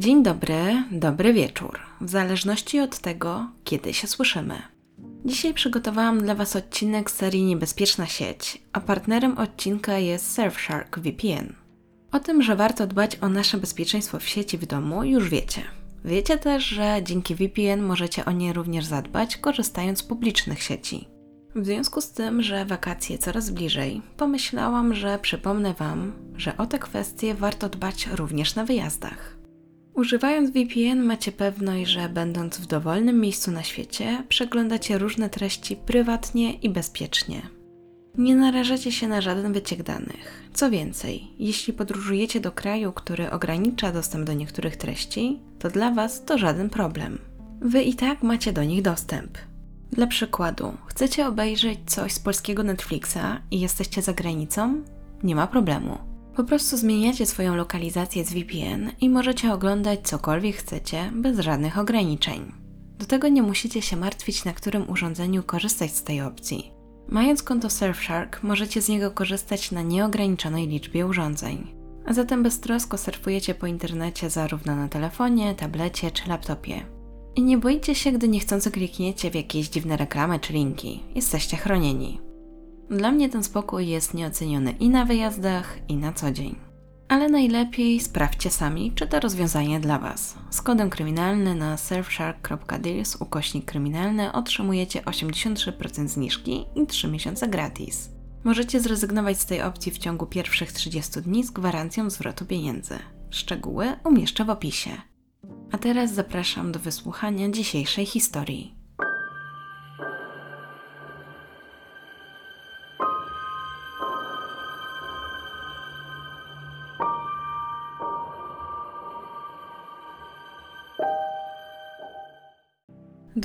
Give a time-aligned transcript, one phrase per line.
[0.00, 4.62] Dzień dobry, dobry wieczór, w zależności od tego, kiedy się słyszymy.
[5.24, 11.52] Dzisiaj przygotowałam dla Was odcinek serii Niebezpieczna sieć, a partnerem odcinka jest Surfshark VPN.
[12.12, 15.62] O tym, że warto dbać o nasze bezpieczeństwo w sieci w domu, już wiecie.
[16.04, 21.08] Wiecie też, że dzięki VPN możecie o nie również zadbać, korzystając z publicznych sieci.
[21.54, 26.78] W związku z tym, że wakacje coraz bliżej, pomyślałam, że przypomnę Wam, że o te
[26.78, 29.39] kwestie warto dbać również na wyjazdach.
[29.94, 36.52] Używając VPN macie pewność, że będąc w dowolnym miejscu na świecie, przeglądacie różne treści prywatnie
[36.52, 37.42] i bezpiecznie.
[38.18, 40.50] Nie narażacie się na żaden wyciek danych.
[40.54, 46.24] Co więcej, jeśli podróżujecie do kraju, który ogranicza dostęp do niektórych treści, to dla Was
[46.24, 47.18] to żaden problem.
[47.60, 49.38] Wy i tak macie do nich dostęp.
[49.92, 54.82] Dla przykładu, chcecie obejrzeć coś z polskiego Netflixa i jesteście za granicą?
[55.22, 56.09] Nie ma problemu.
[56.36, 62.52] Po prostu zmieniacie swoją lokalizację z VPN i możecie oglądać cokolwiek chcecie bez żadnych ograniczeń.
[62.98, 66.72] Do tego nie musicie się martwić, na którym urządzeniu korzystać z tej opcji.
[67.08, 71.74] Mając konto Surfshark, możecie z niego korzystać na nieograniczonej liczbie urządzeń.
[72.06, 76.86] A zatem beztrosko surfujecie po internecie zarówno na telefonie, tablecie czy laptopie.
[77.36, 81.02] I nie boicie się, gdy niechcący klikniecie w jakieś dziwne reklamy czy linki.
[81.14, 82.29] Jesteście chronieni.
[82.90, 86.56] Dla mnie ten spokój jest nieoceniony i na wyjazdach, i na co dzień.
[87.08, 90.34] Ale najlepiej sprawdźcie sami, czy to rozwiązanie dla Was.
[90.50, 98.10] Z kodem kryminalny na surfshark.deals ukośnik kryminalny otrzymujecie 83% zniżki i 3 miesiące gratis.
[98.44, 102.98] Możecie zrezygnować z tej opcji w ciągu pierwszych 30 dni z gwarancją zwrotu pieniędzy.
[103.30, 104.90] Szczegóły umieszczę w opisie.
[105.72, 108.79] A teraz zapraszam do wysłuchania dzisiejszej historii.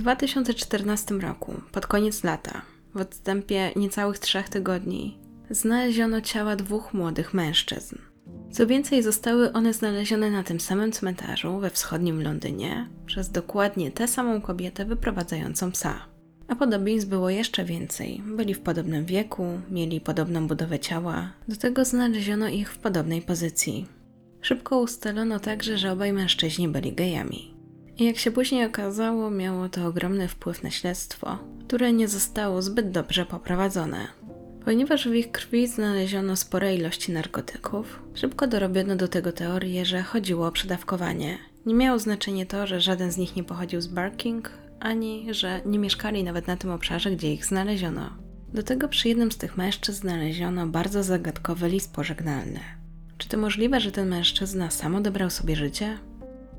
[0.05, 2.61] 2014 roku, pod koniec lata,
[2.95, 5.17] w odstępie niecałych trzech tygodni,
[5.49, 7.95] znaleziono ciała dwóch młodych mężczyzn.
[8.51, 14.07] Co więcej, zostały one znalezione na tym samym cmentarzu we wschodnim Londynie przez dokładnie tę
[14.07, 15.95] samą kobietę wyprowadzającą psa.
[16.47, 18.21] A podobieństw było jeszcze więcej.
[18.25, 23.85] Byli w podobnym wieku, mieli podobną budowę ciała, do tego znaleziono ich w podobnej pozycji.
[24.41, 27.54] Szybko ustalono także, że obaj mężczyźni byli gejami.
[27.99, 33.25] Jak się później okazało, miało to ogromny wpływ na śledztwo, które nie zostało zbyt dobrze
[33.25, 34.07] poprowadzone.
[34.65, 40.47] Ponieważ w ich krwi znaleziono spore ilości narkotyków, szybko dorobiono do tego teorię, że chodziło
[40.47, 41.37] o przedawkowanie.
[41.65, 45.79] Nie miało znaczenia to, że żaden z nich nie pochodził z Barking, ani że nie
[45.79, 48.09] mieszkali nawet na tym obszarze, gdzie ich znaleziono.
[48.53, 52.59] Do tego przy jednym z tych mężczyzn znaleziono bardzo zagadkowy list pożegnalny.
[53.17, 55.97] Czy to możliwe, że ten mężczyzna sam odebrał sobie życie?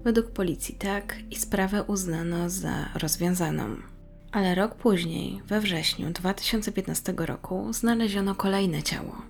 [0.07, 3.77] Według policji tak i sprawę uznano za rozwiązaną.
[4.33, 9.23] Ale rok później, we wrześniu 2015 roku, znaleziono kolejne ciało.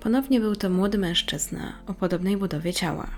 [0.00, 3.10] Ponownie był to młody mężczyzna o podobnej budowie ciała.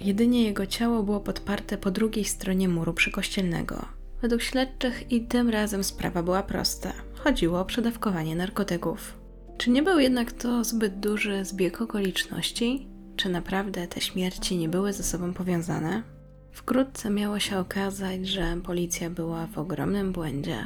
[0.00, 3.86] Jedynie jego ciało było podparte po drugiej stronie muru przykościelnego.
[4.20, 6.92] Według śledczych i tym razem sprawa była prosta.
[7.14, 9.18] Chodziło o przedawkowanie narkotyków.
[9.58, 12.88] Czy nie był jednak to zbyt duży zbieg okoliczności?
[13.16, 16.11] Czy naprawdę te śmierci nie były ze sobą powiązane?
[16.52, 20.56] Wkrótce miało się okazać, że policja była w ogromnym błędzie,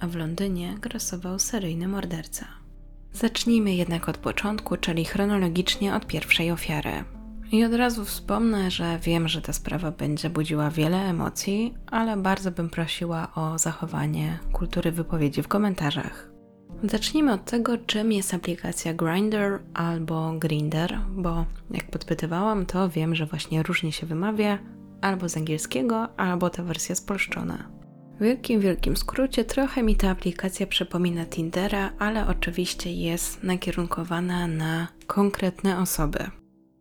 [0.00, 2.46] a w Londynie grasował seryjny morderca.
[3.12, 7.04] Zacznijmy jednak od początku, czyli chronologicznie od pierwszej ofiary.
[7.52, 12.50] I od razu wspomnę, że wiem, że ta sprawa będzie budziła wiele emocji, ale bardzo
[12.50, 16.30] bym prosiła o zachowanie kultury wypowiedzi w komentarzach.
[16.82, 23.26] Zacznijmy od tego, czym jest aplikacja Grindr albo Grinder, bo jak podpytywałam, to wiem, że
[23.26, 24.58] właśnie różnie się wymawia,
[25.04, 27.70] albo z angielskiego, albo ta wersja spolszczona.
[28.20, 34.88] W wielkim, wielkim skrócie trochę mi ta aplikacja przypomina Tindera, ale oczywiście jest nakierunkowana na
[35.06, 36.18] konkretne osoby.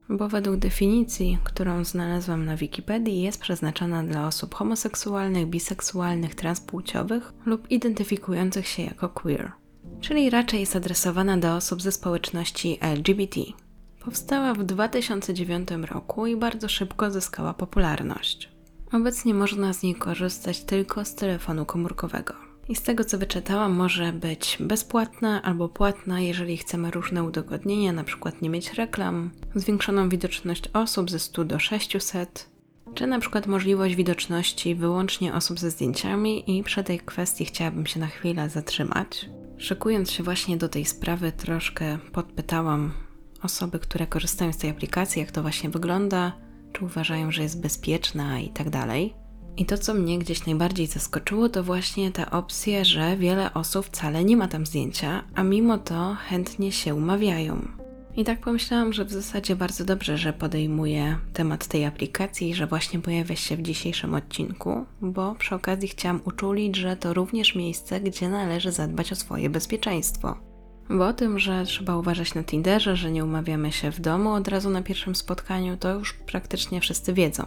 [0.09, 7.71] Bo według definicji, którą znalazłam na Wikipedii, jest przeznaczona dla osób homoseksualnych, biseksualnych, transpłciowych lub
[7.71, 9.51] identyfikujących się jako queer.
[10.01, 13.41] Czyli raczej jest adresowana do osób ze społeczności LGBT.
[14.05, 18.50] Powstała w 2009 roku i bardzo szybko zyskała popularność.
[18.91, 22.33] Obecnie można z niej korzystać tylko z telefonu komórkowego.
[22.69, 28.31] I z tego co wyczytałam, może być bezpłatna albo płatna, jeżeli chcemy różne udogodnienia, np.
[28.41, 32.50] nie mieć reklam, zwiększoną widoczność osób ze 100 do 600,
[32.94, 38.07] czy przykład możliwość widoczności wyłącznie osób ze zdjęciami i przy tej kwestii chciałabym się na
[38.07, 39.29] chwilę zatrzymać.
[39.57, 42.91] Szykując się właśnie do tej sprawy, troszkę podpytałam
[43.45, 46.31] osoby, które korzystają z tej aplikacji, jak to właśnie wygląda,
[46.73, 49.13] czy uważają, że jest bezpieczna i tak dalej.
[49.57, 54.23] I to, co mnie gdzieś najbardziej zaskoczyło, to właśnie ta opcja, że wiele osób wcale
[54.23, 57.67] nie ma tam zdjęcia, a mimo to chętnie się umawiają.
[58.15, 62.99] I tak pomyślałam, że w zasadzie bardzo dobrze, że podejmuję temat tej aplikacji, że właśnie
[62.99, 68.29] pojawia się w dzisiejszym odcinku, bo przy okazji chciałam uczulić, że to również miejsce, gdzie
[68.29, 70.52] należy zadbać o swoje bezpieczeństwo.
[70.93, 74.47] Bo o tym, że trzeba uważać na Tinderze, że nie umawiamy się w domu od
[74.47, 77.43] razu na pierwszym spotkaniu, to już praktycznie wszyscy wiedzą.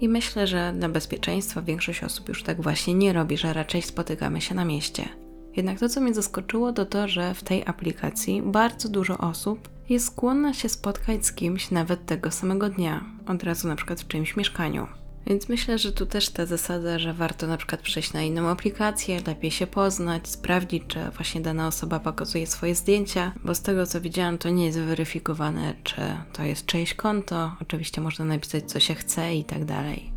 [0.00, 4.40] I myślę, że dla bezpieczeństwa większość osób już tak właśnie nie robi, że raczej spotykamy
[4.40, 5.08] się na mieście.
[5.56, 10.06] Jednak to, co mnie zaskoczyło, to to, że w tej aplikacji bardzo dużo osób jest
[10.06, 14.36] skłonna się spotkać z kimś nawet tego samego dnia, od razu na przykład w czyimś
[14.36, 14.86] mieszkaniu.
[15.28, 19.20] Więc myślę, że tu też ta zasada, że warto na przykład przejść na inną aplikację,
[19.26, 24.00] lepiej się poznać, sprawdzić, czy właśnie dana osoba pokazuje swoje zdjęcia, bo z tego co
[24.00, 26.00] widziałam, to nie jest weryfikowane, czy
[26.32, 27.52] to jest czyjeś konto.
[27.62, 30.12] Oczywiście można napisać, co się chce i tak dalej.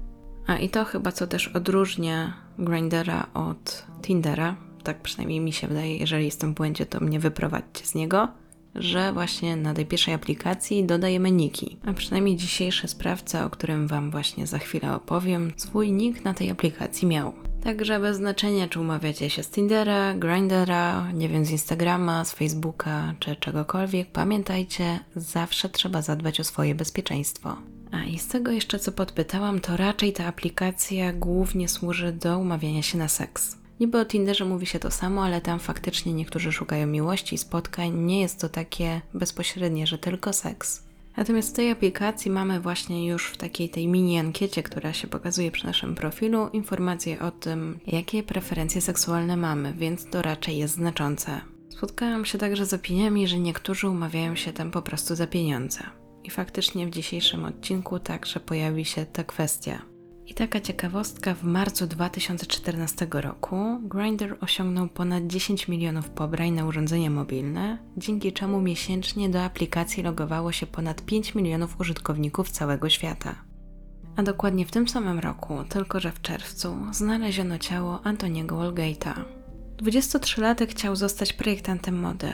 [0.47, 5.97] A i to chyba co też odróżnia Grindera od Tindera, tak przynajmniej mi się wydaje,
[5.97, 8.27] jeżeli jestem w błędzie, to mnie wyprowadźcie z niego
[8.75, 11.77] że właśnie na tej pierwszej aplikacji dodajemy niki.
[11.85, 16.49] A przynajmniej dzisiejszy sprawca, o którym Wam właśnie za chwilę opowiem, swój nick na tej
[16.49, 17.33] aplikacji miał.
[17.63, 23.13] Także bez znaczenia, czy umawiacie się z Tindera, Grindera, nie wiem, z Instagrama, z Facebooka
[23.19, 27.55] czy czegokolwiek, pamiętajcie, zawsze trzeba zadbać o swoje bezpieczeństwo.
[27.91, 32.81] A i z tego jeszcze co podpytałam, to raczej ta aplikacja głównie służy do umawiania
[32.81, 33.60] się na seks.
[33.81, 37.93] Niby o Tinderze mówi się to samo, ale tam faktycznie niektórzy szukają miłości, spotkań.
[37.93, 40.83] Nie jest to takie bezpośrednie, że tylko seks.
[41.17, 45.51] Natomiast w tej aplikacji mamy właśnie już w takiej tej mini ankiecie, która się pokazuje
[45.51, 51.41] przy naszym profilu, informacje o tym, jakie preferencje seksualne mamy, więc to raczej jest znaczące.
[51.69, 55.79] Spotkałam się także z opiniami, że niektórzy umawiają się tam po prostu za pieniądze.
[56.23, 59.90] I faktycznie w dzisiejszym odcinku także pojawi się ta kwestia.
[60.31, 67.09] I taka ciekawostka, w marcu 2014 roku Grindr osiągnął ponad 10 milionów pobrań na urządzenia
[67.09, 73.35] mobilne, dzięki czemu miesięcznie do aplikacji logowało się ponad 5 milionów użytkowników całego świata.
[74.15, 79.13] A dokładnie w tym samym roku, tylko że w czerwcu, znaleziono ciało Antoniego Walgate'a.
[79.77, 82.33] 23-latek chciał zostać projektantem mody.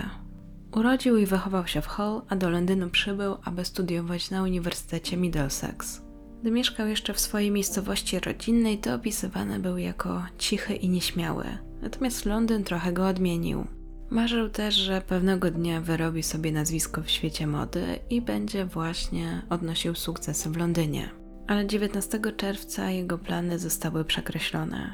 [0.72, 6.07] Urodził i wychował się w Hull, a do Londynu przybył, aby studiować na Uniwersytecie Middlesex.
[6.42, 11.46] Gdy mieszkał jeszcze w swojej miejscowości rodzinnej, to opisywany był jako cichy i nieśmiały.
[11.82, 13.68] Natomiast Londyn trochę go odmienił.
[14.10, 19.96] Marzył też, że pewnego dnia wyrobi sobie nazwisko w świecie mody i będzie właśnie odnosił
[19.96, 21.10] sukcesy w Londynie.
[21.48, 24.94] Ale 19 czerwca jego plany zostały przekreślone.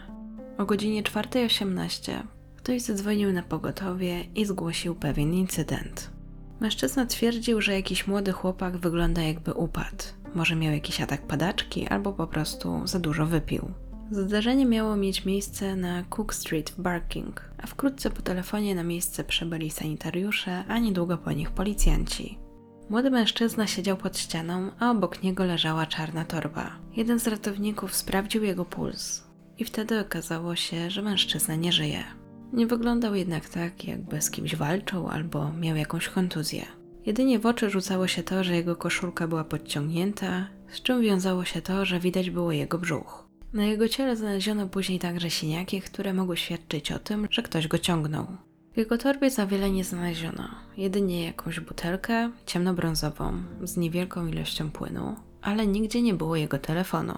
[0.57, 2.24] O godzinie 4.18
[2.56, 6.10] ktoś zadzwonił na pogotowie i zgłosił pewien incydent.
[6.60, 10.04] Mężczyzna twierdził, że jakiś młody chłopak wygląda jakby upadł.
[10.35, 13.71] Może miał jakiś atak padaczki, albo po prostu za dużo wypił.
[14.12, 19.24] Zdarzenie miało mieć miejsce na Cook Street w Barking, a wkrótce po telefonie na miejsce
[19.24, 22.38] przybyli sanitariusze, a niedługo po nich policjanci.
[22.89, 26.71] Młody mężczyzna siedział pod ścianą, a obok niego leżała czarna torba.
[26.95, 29.24] Jeden z ratowników sprawdził jego puls
[29.57, 32.03] i wtedy okazało się, że mężczyzna nie żyje.
[32.53, 36.65] Nie wyglądał jednak tak, jakby z kimś walczył albo miał jakąś kontuzję.
[37.05, 41.62] Jedynie w oczy rzucało się to, że jego koszulka była podciągnięta, z czym wiązało się
[41.62, 43.27] to, że widać było jego brzuch.
[43.53, 47.77] Na jego ciele znaleziono później także siniaki, które mogły świadczyć o tym, że ktoś go
[47.77, 48.27] ciągnął.
[48.74, 53.33] W jego torbie za wiele nie znaleziono, jedynie jakąś butelkę ciemnobrązową
[53.63, 57.17] z niewielką ilością płynu, ale nigdzie nie było jego telefonu.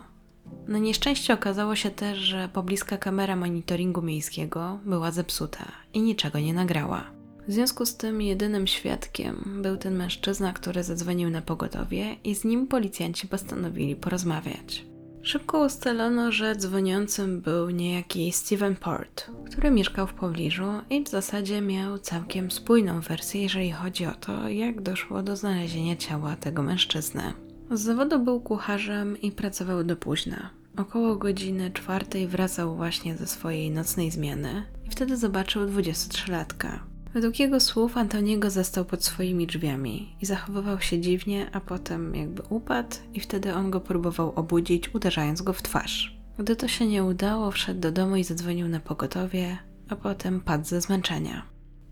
[0.68, 6.54] Na nieszczęście okazało się też, że pobliska kamera monitoringu miejskiego była zepsuta i niczego nie
[6.54, 7.15] nagrała.
[7.48, 12.44] W związku z tym jedynym świadkiem był ten mężczyzna, który zadzwonił na pogotowie i z
[12.44, 14.86] nim policjanci postanowili porozmawiać.
[15.22, 21.62] Szybko ustalono, że dzwoniącym był niejaki Steven Port, który mieszkał w pobliżu i w zasadzie
[21.62, 27.34] miał całkiem spójną wersję, jeżeli chodzi o to, jak doszło do znalezienia ciała tego mężczyzny.
[27.72, 30.50] Z zawodu był kucharzem i pracował do późna.
[30.78, 36.95] Około godziny czwartej wracał właśnie ze swojej nocnej zmiany i wtedy zobaczył 23-latka.
[37.16, 42.42] Według jego słów Antoniego zastał pod swoimi drzwiami i zachowywał się dziwnie, a potem jakby
[42.50, 46.18] upadł i wtedy on go próbował obudzić, uderzając go w twarz.
[46.40, 49.58] Gdy to się nie udało, wszedł do domu i zadzwonił na pogotowie,
[49.90, 51.46] a potem padł ze zmęczenia.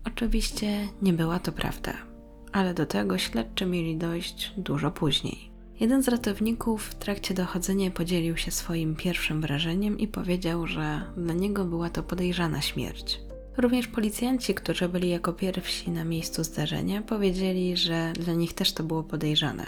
[0.06, 1.92] Oczywiście nie była to prawda,
[2.52, 5.50] ale do tego śledczy mieli dojść dużo później.
[5.80, 11.34] Jeden z ratowników w trakcie dochodzenia podzielił się swoim pierwszym wrażeniem i powiedział, że dla
[11.34, 13.20] niego była to podejrzana śmierć.
[13.56, 18.82] Również policjanci, którzy byli jako pierwsi na miejscu zdarzenia, powiedzieli, że dla nich też to
[18.82, 19.66] było podejrzane.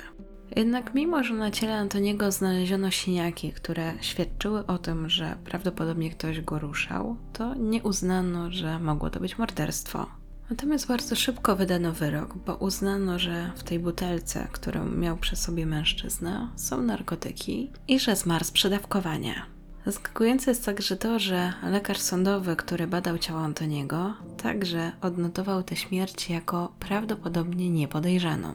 [0.57, 6.40] Jednak mimo, że na ciele Antoniego znaleziono siniaki, które świadczyły o tym, że prawdopodobnie ktoś
[6.40, 10.07] go ruszał, to nie uznano, że mogło to być morderstwo.
[10.50, 15.66] Natomiast bardzo szybko wydano wyrok, bo uznano, że w tej butelce, którą miał przy sobie
[15.66, 19.56] mężczyzna, są narkotyki i że zmarł z przedawkowania.
[19.87, 26.31] Zaskakujące jest także to, że lekarz sądowy, który badał ciało Antoniego, także odnotował tę śmierć
[26.31, 28.52] jako prawdopodobnie niepodejrzaną,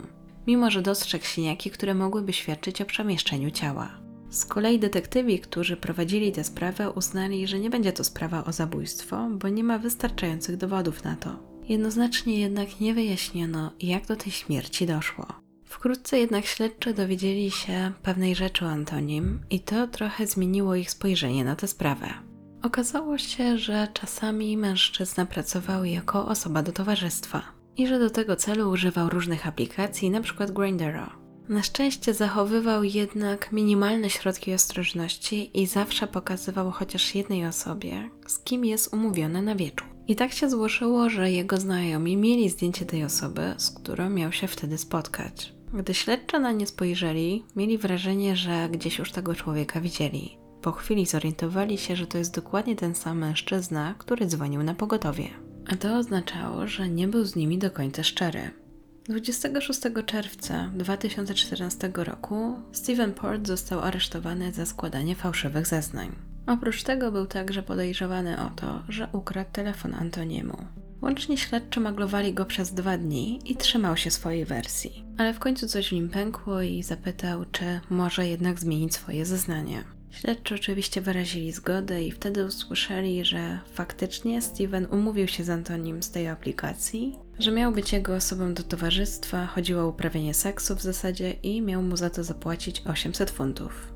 [0.47, 3.89] mimo że dostrzegł siniaki, które mogłyby świadczyć o przemieszczeniu ciała.
[4.29, 9.27] Z kolei detektywi, którzy prowadzili tę sprawę, uznali, że nie będzie to sprawa o zabójstwo,
[9.31, 11.39] bo nie ma wystarczających dowodów na to.
[11.69, 15.50] Jednoznacznie jednak nie wyjaśniono, jak do tej śmierci doszło.
[15.71, 21.45] Wkrótce jednak śledczy dowiedzieli się pewnej rzeczy o Antonim i to trochę zmieniło ich spojrzenie
[21.45, 22.07] na tę sprawę.
[22.63, 27.41] Okazało się, że czasami mężczyzna pracował jako osoba do towarzystwa
[27.77, 30.45] i że do tego celu używał różnych aplikacji, np.
[30.45, 31.15] Grindera.
[31.49, 38.65] Na szczęście zachowywał jednak minimalne środki ostrożności i zawsze pokazywał chociaż jednej osobie, z kim
[38.65, 39.87] jest umówiony na wieczór.
[40.07, 44.47] I tak się złożyło, że jego znajomi mieli zdjęcie tej osoby, z którą miał się
[44.47, 45.60] wtedy spotkać.
[45.73, 50.37] Gdy śledczy na nie spojrzeli, mieli wrażenie, że gdzieś już tego człowieka widzieli.
[50.61, 55.27] Po chwili zorientowali się, że to jest dokładnie ten sam mężczyzna, który dzwonił na pogotowie.
[55.73, 58.51] A to oznaczało, że nie był z nimi do końca szczery.
[59.09, 66.15] 26 czerwca 2014 roku Steven Port został aresztowany za składanie fałszywych zeznań.
[66.47, 70.57] Oprócz tego był także podejrzewany o to, że ukradł telefon Antoniemu.
[71.01, 75.05] Łącznie śledczy maglowali go przez dwa dni i trzymał się swojej wersji.
[75.17, 79.83] Ale w końcu coś w nim pękło i zapytał, czy może jednak zmienić swoje zeznanie.
[80.11, 86.11] Śledczy oczywiście wyrazili zgodę i wtedy usłyszeli, że faktycznie Steven umówił się z Antonim z
[86.11, 91.31] tej aplikacji, że miał być jego osobą do towarzystwa, chodziło o uprawianie seksu w zasadzie
[91.31, 93.93] i miał mu za to zapłacić 800 funtów.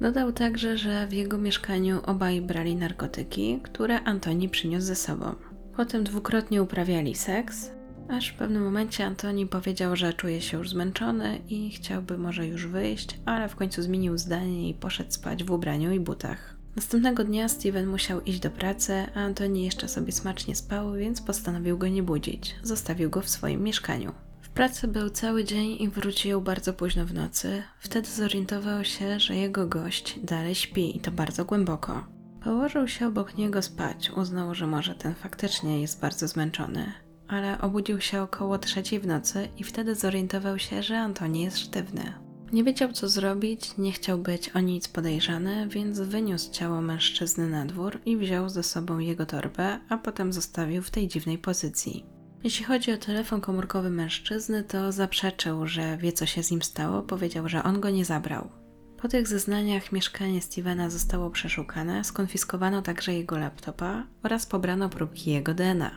[0.00, 5.34] Dodał także, że w jego mieszkaniu obaj brali narkotyki, które Antoni przyniósł ze sobą.
[5.78, 7.70] Potem dwukrotnie uprawiali seks,
[8.08, 12.66] aż w pewnym momencie Antoni powiedział, że czuje się już zmęczony i chciałby może już
[12.66, 16.56] wyjść, ale w końcu zmienił zdanie i poszedł spać w ubraniu i butach.
[16.76, 21.78] Następnego dnia Steven musiał iść do pracy, a Antoni jeszcze sobie smacznie spał, więc postanowił
[21.78, 22.56] go nie budzić.
[22.62, 24.12] Zostawił go w swoim mieszkaniu.
[24.40, 27.62] W pracy był cały dzień i wrócił bardzo późno w nocy.
[27.80, 32.17] Wtedy zorientował się, że jego gość dalej śpi i to bardzo głęboko.
[32.48, 36.92] Położył się obok niego spać, uznał, że może ten faktycznie jest bardzo zmęczony,
[37.26, 42.12] ale obudził się około trzeciej w nocy i wtedy zorientował się, że Antoni jest sztywny.
[42.52, 47.66] Nie wiedział co zrobić, nie chciał być o nic podejrzany, więc wyniósł ciało mężczyzny na
[47.66, 52.06] dwór i wziął ze sobą jego torbę, a potem zostawił w tej dziwnej pozycji.
[52.44, 57.02] Jeśli chodzi o telefon komórkowy mężczyzny, to zaprzeczył, że wie co się z nim stało,
[57.02, 58.67] powiedział, że on go nie zabrał.
[59.02, 65.54] Po tych zeznaniach mieszkanie Stevena zostało przeszukane, skonfiskowano także jego laptopa oraz pobrano próbki jego
[65.54, 65.90] DNA.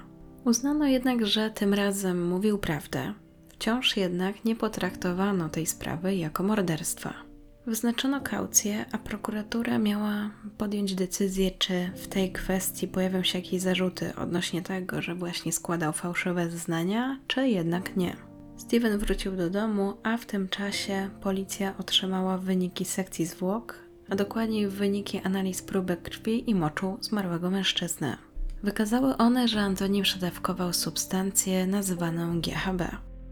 [0.46, 3.14] Uznano jednak, że tym razem mówił prawdę.
[3.50, 7.14] Wciąż jednak nie potraktowano tej sprawy jako morderstwa.
[7.68, 14.16] Wyznaczono kaucję, a prokuratura miała podjąć decyzję, czy w tej kwestii pojawią się jakieś zarzuty
[14.16, 18.31] odnośnie tego, że właśnie składał fałszywe zeznania, czy jednak nie.
[18.62, 24.68] Steven wrócił do domu, a w tym czasie policja otrzymała wyniki sekcji zwłok, a dokładniej
[24.68, 28.18] wyniki analiz próbek krwi i moczu zmarłego mężczyzny.
[28.64, 32.82] Wykazały one, że Antoni przedawkował substancję nazywaną GHB.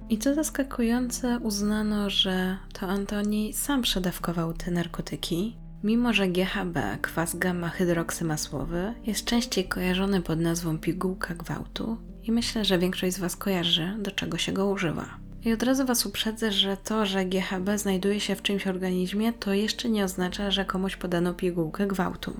[0.09, 7.35] I co zaskakujące, uznano, że to Antoni sam przedawkował te narkotyki, mimo że GHB, kwas
[7.35, 11.97] gamma-hydroksymasłowy, jest częściej kojarzony pod nazwą pigułka gwałtu,
[12.29, 15.05] i myślę, że większość z Was kojarzy, do czego się go używa.
[15.45, 19.53] I od razu Was uprzedzę, że to, że GHB znajduje się w czymś organizmie, to
[19.53, 22.33] jeszcze nie oznacza, że komuś podano pigułkę gwałtu.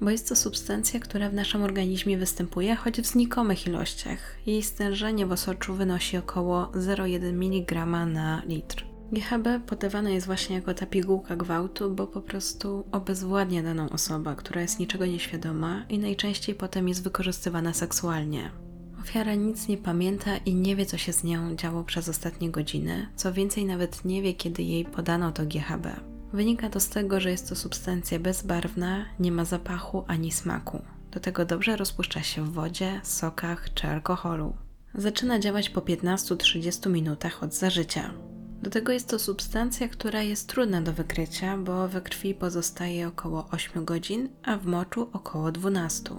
[0.00, 4.18] Bo jest to substancja, która w naszym organizmie występuje, choć w znikomych ilościach.
[4.46, 8.84] Jej stężenie w osoczu wynosi około 0,1 mg na litr.
[9.12, 14.60] GHB podawane jest właśnie jako ta pigułka gwałtu, bo po prostu obezwładnia daną osobę, która
[14.60, 18.63] jest niczego nieświadoma i najczęściej potem jest wykorzystywana seksualnie.
[19.04, 23.08] Ofiara nic nie pamięta i nie wie, co się z nią działo przez ostatnie godziny,
[23.16, 25.86] co więcej, nawet nie wie, kiedy jej podano to GHB.
[26.32, 30.82] Wynika to z tego, że jest to substancja bezbarwna, nie ma zapachu ani smaku.
[31.10, 34.56] Do tego dobrze rozpuszcza się w wodzie, sokach czy alkoholu.
[34.94, 38.14] Zaczyna działać po 15-30 minutach od zażycia.
[38.62, 43.48] Do tego jest to substancja, która jest trudna do wykrycia, bo we krwi pozostaje około
[43.50, 46.10] 8 godzin, a w moczu około 12.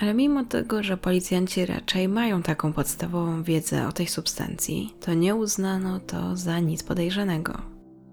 [0.00, 5.34] Ale mimo tego, że policjanci raczej mają taką podstawową wiedzę o tej substancji, to nie
[5.34, 7.62] uznano to za nic podejrzanego.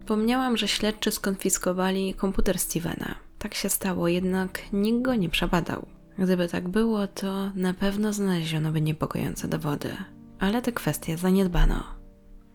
[0.06, 3.15] Pomniałam, że śledczy skonfiskowali komputer Stevena.
[3.39, 5.86] Tak się stało, jednak nikt go nie przebadał.
[6.17, 9.89] Gdyby tak było, to na pewno znaleziono by niepokojące dowody,
[10.39, 11.84] ale te kwestie zaniedbano.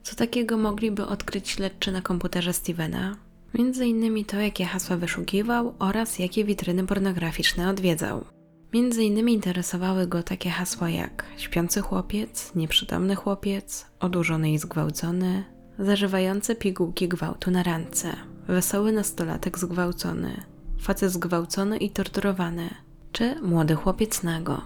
[0.03, 3.17] Co takiego mogliby odkryć śledczy na komputerze Stevena?
[3.55, 8.25] Między innymi to, jakie hasła wyszukiwał oraz jakie witryny pornograficzne odwiedzał.
[8.73, 15.45] Między innymi interesowały go takie hasła jak śpiący chłopiec, nieprzytomny chłopiec, odurzony i zgwałcony,
[15.79, 18.17] zażywający pigułki gwałtu na randce,
[18.49, 20.43] wesoły nastolatek zgwałcony,
[20.81, 22.71] facet zgwałcony i torturowany,
[23.13, 24.63] czy młody chłopiec nago.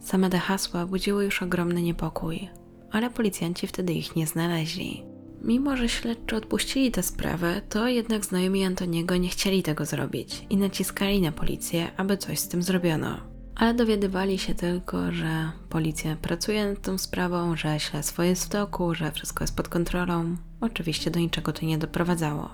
[0.00, 2.48] Same te hasła budziły już ogromny niepokój,
[2.90, 5.04] ale policjanci wtedy ich nie znaleźli.
[5.42, 10.56] Mimo, że śledczy odpuścili tę sprawę, to jednak znajomi Antoniego nie chcieli tego zrobić i
[10.56, 13.29] naciskali na policję, aby coś z tym zrobiono.
[13.60, 18.94] Ale dowiadywali się tylko, że policja pracuje nad tą sprawą, że śledztwo jest w toku,
[18.94, 20.36] że wszystko jest pod kontrolą.
[20.60, 22.50] Oczywiście do niczego to nie doprowadzało.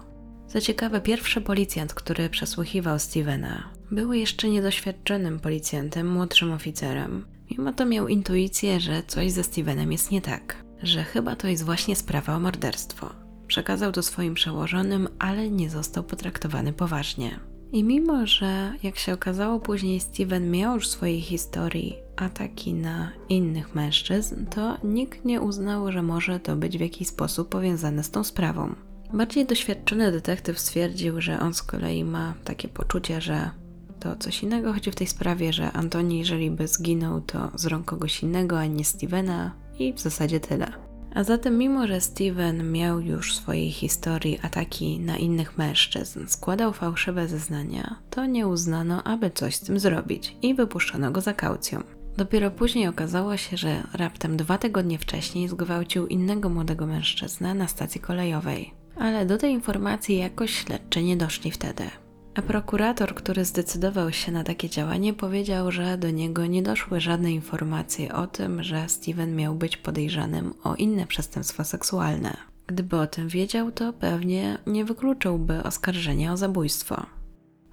[0.48, 7.26] Co ciekawe, pierwszy policjant, który przesłuchiwał Stevena, był jeszcze niedoświadczonym policjantem, młodszym oficerem.
[7.50, 11.64] Mimo to miał intuicję, że coś ze Stevenem jest nie tak, że chyba to jest
[11.64, 13.10] właśnie sprawa o morderstwo.
[13.46, 17.40] Przekazał to swoim przełożonym, ale nie został potraktowany poważnie.
[17.76, 23.12] I mimo, że jak się okazało później Steven miał już w swojej historii ataki na
[23.28, 28.11] innych mężczyzn, to nikt nie uznał, że może to być w jakiś sposób powiązane z
[28.11, 28.75] tą sprawą.
[29.12, 33.50] Bardziej doświadczony detektyw stwierdził, że on z kolei ma takie poczucie, że
[34.00, 37.87] to coś innego chodzi w tej sprawie, że Antoni, jeżeli by zginął, to z rąk
[37.87, 40.86] kogoś innego, a nie Stevena i w zasadzie tyle.
[41.16, 46.73] A zatem, mimo że Steven miał już w swojej historii ataki na innych mężczyzn, składał
[46.73, 51.82] fałszywe zeznania, to nie uznano, aby coś z tym zrobić i wypuszczono go za kaucją.
[52.16, 58.00] Dopiero później okazało się, że raptem dwa tygodnie wcześniej zgwałcił innego młodego mężczyznę na stacji
[58.00, 58.74] kolejowej.
[58.96, 61.85] Ale do tej informacji jakoś śledczy nie doszli wtedy.
[62.37, 67.33] A prokurator, który zdecydował się na takie działanie, powiedział, że do niego nie doszły żadne
[67.33, 72.37] informacje o tym, że Steven miał być podejrzanym o inne przestępstwa seksualne.
[72.66, 77.07] Gdyby o tym wiedział, to pewnie nie wykluczyłby oskarżenia o zabójstwo.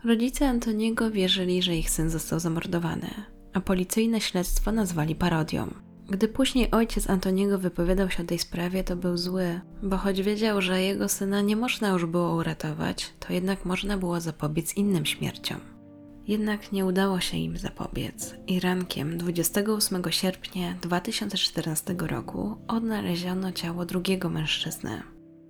[0.03, 3.09] Rodzice Antoniego wierzyli, że ich syn został zamordowany,
[3.53, 5.73] a policyjne śledztwo nazwali parodią.
[6.09, 10.61] Gdy później ojciec Antoniego wypowiadał się o tej sprawie, to był zły, bo choć wiedział,
[10.61, 15.59] że jego syna nie można już było uratować, to jednak można było zapobiec innym śmierciom.
[16.27, 24.29] Jednak nie udało się im zapobiec i rankiem 28 sierpnia 2014 roku odnaleziono ciało drugiego
[24.29, 25.03] mężczyzny.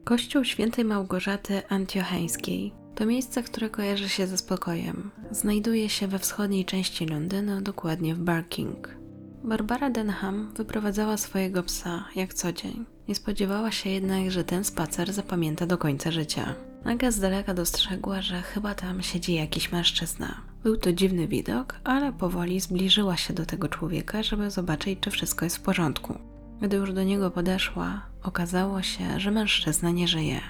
[0.04, 5.12] Kościół świętej Małgorzaty Antiocheńskiej to miejsce, które kojarzy się ze spokojem.
[5.32, 9.03] Znajduje się we wschodniej części Londynu, dokładnie w Barking.
[9.44, 12.86] Barbara Denham wyprowadzała swojego psa jak co dzień.
[13.08, 16.56] Nie spodziewała się jednak, że ten spacer zapamięta do końca życia.
[16.86, 20.42] Nagle z daleka dostrzegła, że chyba tam siedzi jakiś mężczyzna.
[20.64, 25.46] Był to dziwny widok, ale powoli zbliżyła się do tego człowieka, żeby zobaczyć, czy wszystko
[25.46, 26.18] jest w porządku.
[26.62, 30.42] Gdy już do niego podeszła, okazało się, że mężczyzna nie żyje.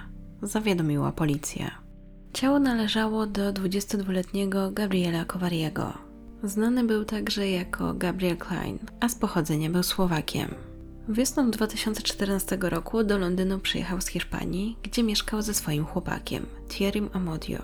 [0.41, 1.71] Zawiadomiła policję.
[2.33, 6.12] Ciało należało do 22-letniego Gabriela Kowariego.
[6.43, 10.55] Znany był także jako Gabriel Klein, a z pochodzenia był Słowakiem.
[11.09, 17.59] Wiosną 2014 roku do Londynu przyjechał z Hiszpanii, gdzie mieszkał ze swoim chłopakiem, Thierrym Amodio.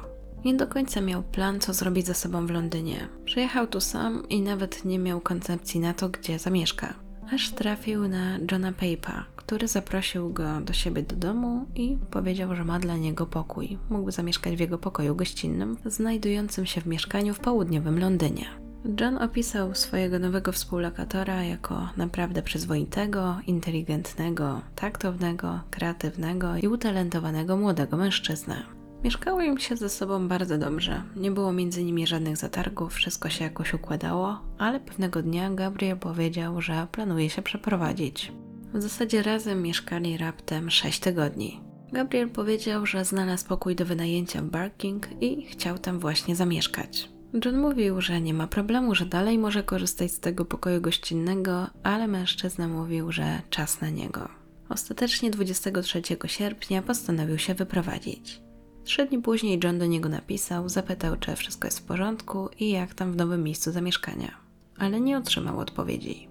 [0.46, 3.08] Nie do końca miał plan, co zrobić ze sobą w Londynie.
[3.26, 6.94] Przyjechał tu sam i nawet nie miał koncepcji na to, gdzie zamieszka.
[7.34, 12.66] Aż trafił na Johna Pape'a, który zaprosił go do siebie do domu i powiedział, że
[12.66, 13.78] ma dla niego pokój.
[13.90, 18.69] Mógłby zamieszkać w jego pokoju gościnnym, znajdującym się w mieszkaniu w południowym Londynie.
[19.00, 28.64] John opisał swojego nowego współlokatora jako naprawdę przyzwoitego, inteligentnego, taktownego, kreatywnego i utalentowanego młodego mężczyznę.
[29.04, 31.04] Mieszkało im się ze sobą bardzo dobrze.
[31.16, 36.62] Nie było między nimi żadnych zatargów, wszystko się jakoś układało, ale pewnego dnia Gabriel powiedział,
[36.62, 38.32] że planuje się przeprowadzić.
[38.74, 41.62] W zasadzie razem mieszkali raptem 6 tygodni.
[41.92, 47.19] Gabriel powiedział, że znalazł pokój do wynajęcia w Barking i chciał tam właśnie zamieszkać.
[47.46, 52.08] John mówił, że nie ma problemu, że dalej może korzystać z tego pokoju gościnnego, ale
[52.08, 54.30] mężczyzna mówił, że czas na niego.
[54.70, 58.42] Ostatecznie 23 sierpnia postanowił się wyprowadzić.
[58.84, 62.94] Trzy dni później John do niego napisał, zapytał, czy wszystko jest w porządku i jak
[62.94, 64.38] tam w nowym miejscu zamieszkania,
[64.78, 66.28] ale nie otrzymał odpowiedzi.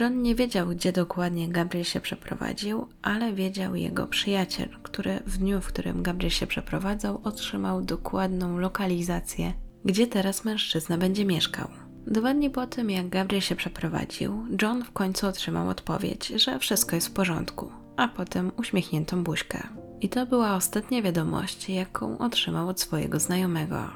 [0.00, 5.60] John nie wiedział, gdzie dokładnie Gabriel się przeprowadził, ale wiedział jego przyjaciel, który w dniu,
[5.60, 9.52] w którym Gabriel się przeprowadzał, otrzymał dokładną lokalizację
[9.86, 11.68] gdzie teraz mężczyzna będzie mieszkał.
[12.06, 16.96] Dwa dni po tym, jak Gabriel się przeprowadził, John w końcu otrzymał odpowiedź, że wszystko
[16.96, 19.68] jest w porządku, a potem uśmiechniętą buźkę.
[20.00, 23.90] I to była ostatnia wiadomość, jaką otrzymał od swojego znajomego.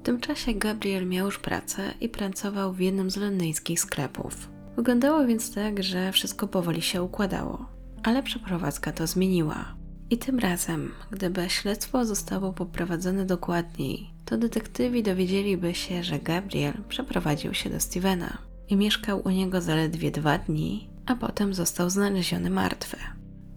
[0.00, 4.48] W tym czasie Gabriel miał już pracę i pracował w jednym z londyńskich sklepów.
[4.76, 7.66] Wyglądało więc tak, że wszystko powoli się układało,
[8.02, 9.75] ale przeprowadzka to zmieniła.
[10.10, 17.54] I tym razem, gdyby śledztwo zostało poprowadzone dokładniej, to detektywi dowiedzieliby się, że Gabriel przeprowadził
[17.54, 18.38] się do Stevena
[18.68, 22.96] i mieszkał u niego zaledwie dwa dni, a potem został znaleziony martwy.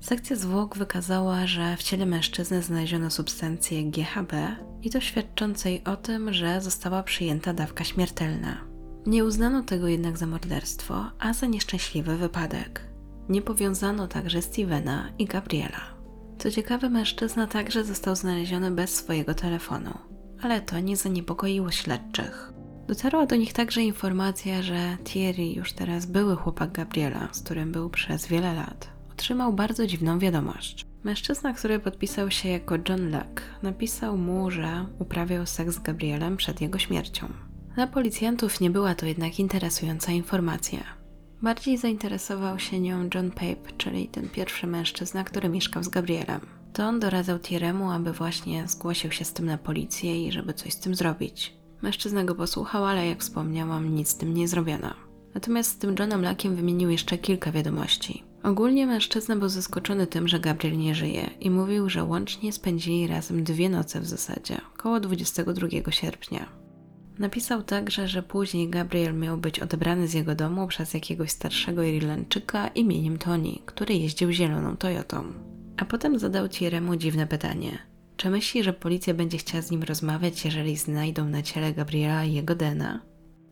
[0.02, 4.34] Sekcja zwłok wykazała, że w ciele mężczyzny znaleziono substancję GHB
[4.82, 8.58] i to świadczącej o tym, że została przyjęta dawka śmiertelna.
[9.06, 12.90] Nie uznano tego jednak za morderstwo, a za nieszczęśliwy wypadek.
[13.30, 15.99] Nie powiązano także Stevena i Gabriela.
[16.40, 19.94] Co ciekawe, mężczyzna także został znaleziony bez swojego telefonu,
[20.42, 22.54] ale to nie zaniepokoiło śledczych.
[22.88, 27.90] Dotarła do nich także informacja, że Thierry, już teraz były chłopak Gabriela, z którym był
[27.90, 30.86] przez wiele lat, otrzymał bardzo dziwną wiadomość.
[31.04, 36.62] Mężczyzna, który podpisał się jako John Luck, napisał mu, że uprawiał seks z Gabrielem przed
[36.62, 37.28] jego śmiercią.
[37.76, 40.99] Dla policjantów nie była to jednak interesująca informacja.
[41.42, 46.42] Bardziej zainteresował się nią John Pape, czyli ten pierwszy mężczyzna, który mieszkał z Gabrielem.
[46.74, 50.74] To on doradzał Thieremu, aby właśnie zgłosił się z tym na policję i żeby coś
[50.74, 51.54] z tym zrobić.
[51.82, 54.94] Mężczyzna go posłuchał, ale jak wspomniałam, nic z tym nie zrobiono.
[55.34, 58.24] Natomiast z tym Johnem Luckiem wymienił jeszcze kilka wiadomości.
[58.44, 63.44] Ogólnie mężczyzna był zaskoczony tym, że Gabriel nie żyje i mówił, że łącznie spędzili razem
[63.44, 66.59] dwie noce w zasadzie, około 22 sierpnia.
[67.20, 72.68] Napisał także, że później Gabriel miał być odebrany z jego domu przez jakiegoś starszego Irlandczyka
[72.68, 75.24] imieniem Tony, który jeździł zieloną Toyotą.
[75.78, 77.80] A potem zadał Thierry'emu dziwne pytanie.
[78.18, 82.56] Czy myśli, że policja będzie chciała z nim rozmawiać, jeżeli znajdą na ciele Gabriela jego
[82.56, 83.02] Dena?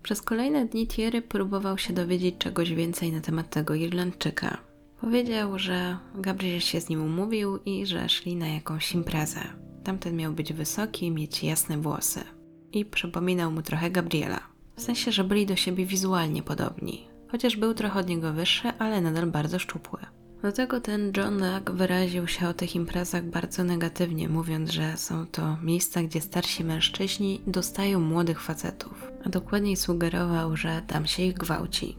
[0.03, 4.57] Przez kolejne dni Thierry próbował się dowiedzieć czegoś więcej na temat tego Irlandczyka.
[5.01, 9.39] Powiedział, że Gabriel się z nim umówił i że szli na jakąś imprezę.
[9.83, 12.36] Tamten miał być wysoki i mieć jasne włosy.
[12.77, 14.39] I przypominał mu trochę Gabriela.
[14.75, 17.07] W sensie, że byli do siebie wizualnie podobni.
[17.31, 19.99] Chociaż był trochę od niego wyższy, ale nadal bardzo szczupły.
[20.41, 25.25] Do tego ten John Luck wyraził się o tych imprezach bardzo negatywnie, mówiąc, że są
[25.25, 31.33] to miejsca, gdzie starsi mężczyźni dostają młodych facetów, a dokładniej sugerował, że tam się ich
[31.33, 31.97] gwałci.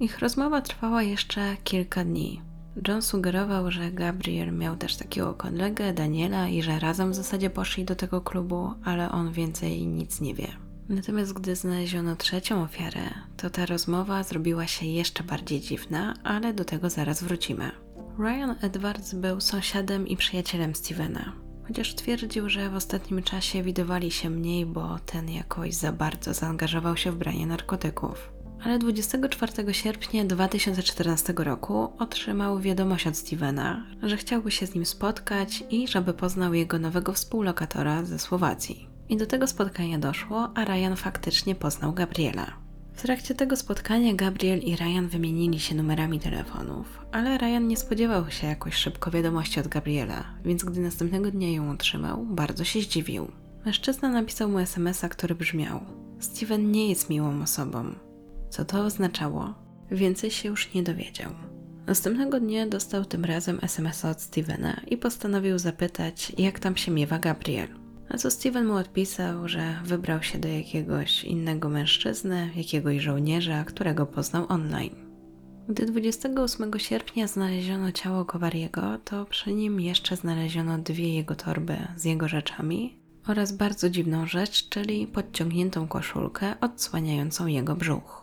[0.00, 2.40] Ich rozmowa trwała jeszcze kilka dni.
[2.88, 7.84] John sugerował, że Gabriel miał też takiego kolegę, Daniela, i że razem w zasadzie poszli
[7.84, 10.48] do tego klubu, ale on więcej nic nie wie.
[10.88, 16.64] Natomiast gdy znaleziono trzecią ofiarę, to ta rozmowa zrobiła się jeszcze bardziej dziwna, ale do
[16.64, 17.70] tego zaraz wrócimy.
[18.18, 21.32] Ryan Edwards był sąsiadem i przyjacielem Stevena,
[21.66, 26.96] chociaż twierdził, że w ostatnim czasie widywali się mniej, bo ten jakoś za bardzo zaangażował
[26.96, 28.32] się w branie narkotyków.
[28.64, 35.64] Ale 24 sierpnia 2014 roku otrzymał wiadomość od Stevena, że chciałby się z nim spotkać
[35.70, 38.88] i żeby poznał jego nowego współlokatora ze Słowacji.
[39.08, 42.68] I do tego spotkania doszło, a Ryan faktycznie poznał Gabriela.
[42.92, 48.30] W trakcie tego spotkania Gabriel i Ryan wymienili się numerami telefonów, ale Ryan nie spodziewał
[48.30, 53.30] się jakoś szybko wiadomości od Gabriela, więc gdy następnego dnia ją otrzymał, bardzo się zdziwił.
[53.64, 55.80] Mężczyzna napisał mu SMS-a, który brzmiał:
[56.18, 58.07] Steven nie jest miłą osobą.
[58.50, 59.54] Co to oznaczało?
[59.90, 61.30] Więcej się już nie dowiedział.
[61.86, 67.18] Następnego dnia dostał tym razem SMS-a od Stevena i postanowił zapytać, jak tam się miewa
[67.18, 67.68] Gabriel.
[68.10, 74.06] Na co Steven mu odpisał, że wybrał się do jakiegoś innego mężczyzny, jakiegoś żołnierza, którego
[74.06, 74.94] poznał online.
[75.68, 82.04] Gdy 28 sierpnia znaleziono ciało Kowariego, to przy nim jeszcze znaleziono dwie jego torby z
[82.04, 88.17] jego rzeczami oraz bardzo dziwną rzecz, czyli podciągniętą koszulkę odsłaniającą jego brzuch.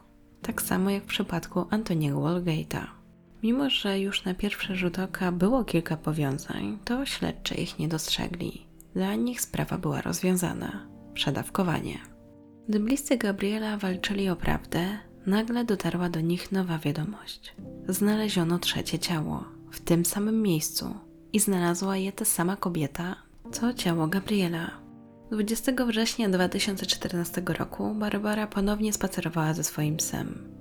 [0.46, 2.88] Tak samo jak w przypadku Antoniego Walgate'a.
[3.44, 8.66] Mimo, że już na pierwszy rzut oka było kilka powiązań, to śledczy ich nie dostrzegli.
[8.94, 11.98] Dla nich sprawa była rozwiązana przedawkowanie.
[12.70, 17.56] Gdy bliscy Gabriela walczyli o prawdę, nagle dotarła do nich nowa wiadomość.
[17.88, 20.96] Znaleziono trzecie ciało w tym samym miejscu
[21.34, 23.16] i znalazła je ta sama kobieta,
[23.52, 24.85] co ciało Gabriela.
[25.32, 30.56] 20 września 2014 roku Barbara ponownie spacerowała ze swoim psem.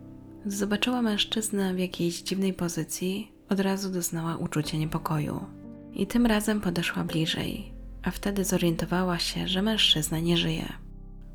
[0.46, 5.46] Zobaczyła mężczyznę w jakiejś dziwnej pozycji, od razu doznała uczucia niepokoju.
[5.92, 7.72] I tym razem podeszła bliżej,
[8.02, 10.72] a wtedy zorientowała się, że mężczyzna nie żyje.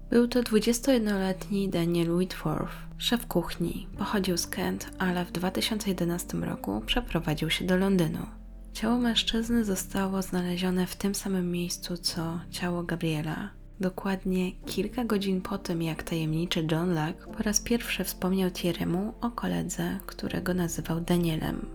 [0.09, 3.87] Był to 21-letni Daniel Whitworth, szef kuchni.
[3.97, 8.25] Pochodził z Kent, ale w 2011 roku przeprowadził się do Londynu.
[8.73, 13.49] Ciało mężczyzny zostało znalezione w tym samym miejscu co ciało Gabriela.
[13.79, 19.31] Dokładnie kilka godzin po tym, jak tajemniczy John Luck po raz pierwszy wspomniał Thierry'emu o
[19.31, 21.65] koledze, którego nazywał Danielem.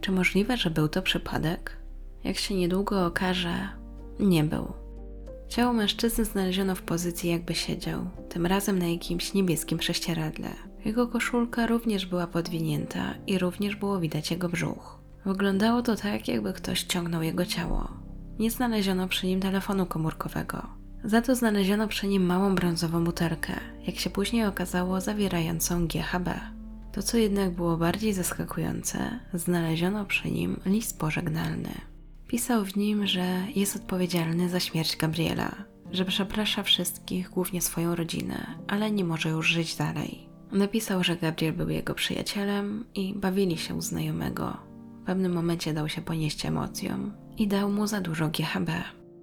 [0.00, 1.76] Czy możliwe, że był to przypadek?
[2.24, 3.68] Jak się niedługo okaże,
[4.20, 4.72] nie był.
[5.48, 10.50] Ciało mężczyzny znaleziono w pozycji, jakby siedział, tym razem na jakimś niebieskim prześcieradle.
[10.84, 15.03] Jego koszulka również była podwinięta i również było widać jego brzuch.
[15.26, 17.88] Wyglądało to tak, jakby ktoś ciągnął jego ciało.
[18.38, 20.66] Nie znaleziono przy nim telefonu komórkowego.
[21.04, 23.52] Za to znaleziono przy nim małą brązową butelkę,
[23.86, 26.28] jak się później okazało, zawierającą GHB.
[26.92, 31.74] To, co jednak było bardziej zaskakujące, znaleziono przy nim list pożegnalny.
[32.28, 35.54] Pisał w nim, że jest odpowiedzialny za śmierć Gabriela,
[35.92, 40.28] że przeprasza wszystkich, głównie swoją rodzinę, ale nie może już żyć dalej.
[40.52, 44.73] Napisał, że Gabriel był jego przyjacielem i bawili się u znajomego.
[45.04, 48.70] W pewnym momencie dał się ponieść emocjom i dał mu za dużo GHB.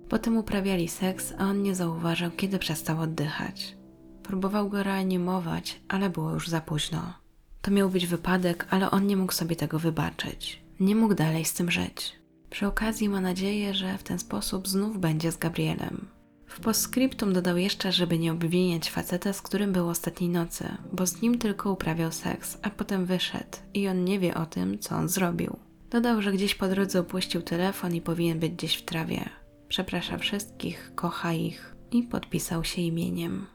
[0.10, 3.78] Potem uprawiali seks, a on nie zauważył, kiedy przestał oddychać.
[4.24, 7.14] Próbował go reanimować, ale było już za późno.
[7.62, 10.64] To miał być wypadek, ale on nie mógł sobie tego wybaczyć.
[10.80, 12.16] Nie mógł dalej z tym żyć.
[12.50, 16.08] Przy okazji ma nadzieję, że w ten sposób znów będzie z Gabrielem.
[16.48, 21.22] W postscriptum dodał jeszcze, żeby nie obwiniać faceta, z którym był ostatniej nocy, bo z
[21.22, 25.10] nim tylko uprawiał seks, a potem wyszedł i on nie wie o tym, co on
[25.10, 25.71] zrobił.
[25.92, 29.30] Dodał, że gdzieś po drodze opuścił telefon i powinien być gdzieś w trawie.
[29.68, 33.48] Przeprasza wszystkich, kocha ich i podpisał się imieniem.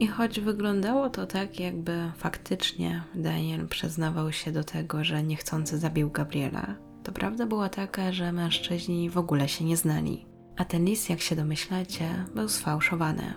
[0.00, 6.10] I choć wyglądało to tak, jakby faktycznie Daniel przyznawał się do tego, że niechcący zabił
[6.10, 10.26] Gabriela, to prawda była taka, że mężczyźni w ogóle się nie znali.
[10.56, 13.34] A ten list, jak się domyślacie, był sfałszowany.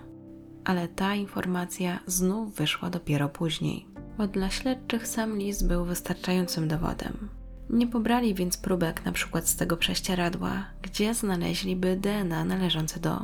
[0.65, 7.36] Ale ta informacja znów wyszła dopiero później, bo dla śledczych sam list był wystarczającym dowodem.
[7.69, 13.19] Nie pobrali więc próbek przykład z tego prześcieradła, gdzie znaleźliby DNA należące do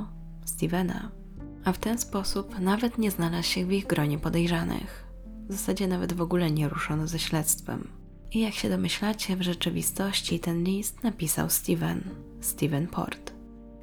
[0.45, 1.11] Stevena.
[1.65, 5.07] A w ten sposób nawet nie znalazł się w ich gronie podejrzanych.
[5.49, 7.87] W zasadzie nawet w ogóle nie ruszono ze śledztwem.
[8.31, 12.03] I jak się domyślacie, w rzeczywistości ten list napisał Steven,
[12.41, 13.33] Steven Port.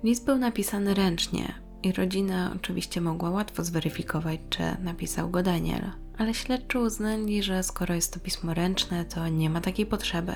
[0.04, 5.90] List był napisany ręcznie i rodzina oczywiście mogła łatwo zweryfikować, czy napisał go Daniel,
[6.20, 10.32] ale śledczy uznali, że skoro jest to pismo ręczne, to nie ma takiej potrzeby.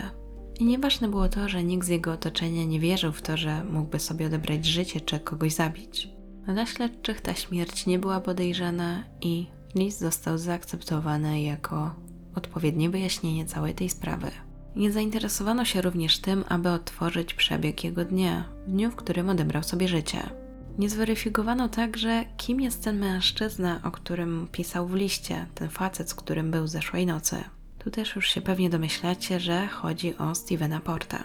[0.60, 3.98] I nieważne było to, że nikt z jego otoczenia nie wierzył w to, że mógłby
[3.98, 6.08] sobie odebrać życie czy kogoś zabić.
[6.46, 11.94] Dla śledczych ta śmierć nie była podejrzana i list został zaakceptowany jako
[12.34, 14.30] odpowiednie wyjaśnienie całej tej sprawy.
[14.76, 19.62] Nie zainteresowano się również tym, aby odtworzyć przebieg jego dnia, w dniu, w którym odebrał
[19.62, 20.43] sobie życie.
[20.78, 26.14] Nie zweryfikowano także, kim jest ten mężczyzna, o którym pisał w liście, ten facet, z
[26.14, 27.36] którym był zeszłej nocy.
[27.78, 31.24] Tu też już się pewnie domyślacie, że chodzi o Stevena Porta.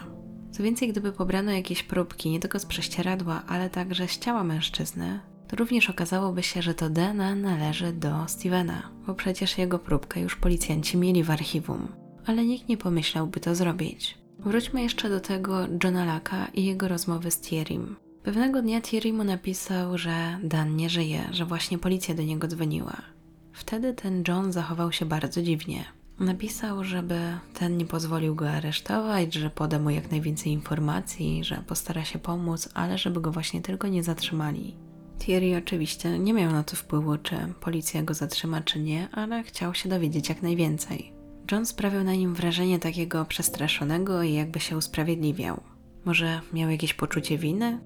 [0.50, 5.20] Co więcej, gdyby pobrano jakieś próbki nie tylko z prześcieradła, ale także z ciała mężczyzny,
[5.48, 10.36] to również okazałoby się, że to DNA należy do Stevena, bo przecież jego próbkę już
[10.36, 11.88] policjanci mieli w archiwum,
[12.26, 14.18] ale nikt nie pomyślałby to zrobić.
[14.38, 17.96] Wróćmy jeszcze do tego Johna Laka i jego rozmowy z Thierrym.
[18.22, 22.96] Pewnego dnia Thierry mu napisał, że Dan nie żyje, że właśnie policja do niego dzwoniła.
[23.52, 25.84] Wtedy ten John zachował się bardzo dziwnie.
[26.18, 27.18] Napisał, żeby
[27.54, 32.68] ten nie pozwolił go aresztować, że poda mu jak najwięcej informacji, że postara się pomóc,
[32.74, 34.76] ale żeby go właśnie tylko nie zatrzymali.
[35.18, 39.74] Thierry oczywiście nie miał na to wpływu, czy policja go zatrzyma, czy nie, ale chciał
[39.74, 41.12] się dowiedzieć jak najwięcej.
[41.52, 45.60] John sprawiał na nim wrażenie takiego przestraszonego i jakby się usprawiedliwiał.
[46.04, 47.80] Może miał jakieś poczucie winy?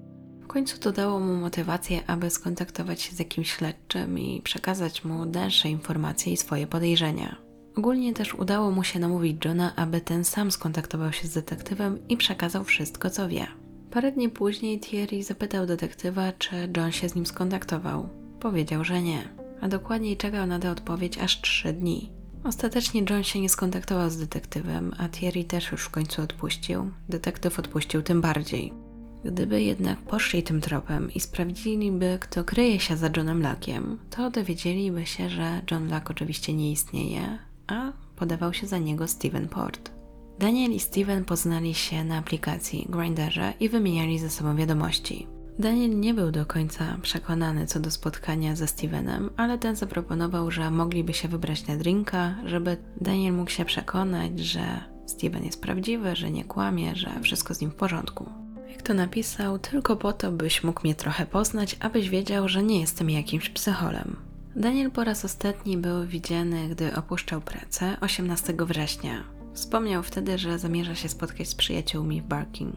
[0.45, 5.25] W końcu to dało mu motywację, aby skontaktować się z jakimś śledczym i przekazać mu
[5.25, 7.35] dalsze informacje i swoje podejrzenia.
[7.75, 12.17] Ogólnie też udało mu się namówić Johna, aby ten sam skontaktował się z detektywem i
[12.17, 13.47] przekazał wszystko, co wie.
[13.91, 18.09] Parę dni później Thierry zapytał detektywa, czy John się z nim skontaktował.
[18.39, 19.29] Powiedział, że nie,
[19.61, 22.11] a dokładniej czekał na tę odpowiedź aż trzy dni.
[22.43, 26.91] Ostatecznie John się nie skontaktował z detektywem, a Thierry też już w końcu odpuścił.
[27.09, 28.84] Detektyw odpuścił tym bardziej.
[29.25, 35.05] Gdyby jednak poszli tym tropem i sprawdziliby, kto kryje się za Johnem Lackiem, to dowiedzieliby
[35.05, 39.91] się, że John Lack oczywiście nie istnieje, a podawał się za niego Steven Port.
[40.39, 45.27] Daniel i Steven poznali się na aplikacji Grinderze i wymieniali ze sobą wiadomości.
[45.59, 50.71] Daniel nie był do końca przekonany co do spotkania ze Stevenem, ale ten zaproponował, że
[50.71, 56.31] mogliby się wybrać na drinka, żeby Daniel mógł się przekonać, że Steven jest prawdziwy, że
[56.31, 58.44] nie kłamie, że wszystko z nim w porządku.
[58.85, 63.09] To napisał, tylko po to, byś mógł mnie trochę poznać, abyś wiedział, że nie jestem
[63.09, 64.15] jakimś psycholem.
[64.55, 69.23] Daniel po raz ostatni był widziany, gdy opuszczał pracę 18 września.
[69.53, 72.75] Wspomniał wtedy, że zamierza się spotkać z przyjaciółmi w Barking.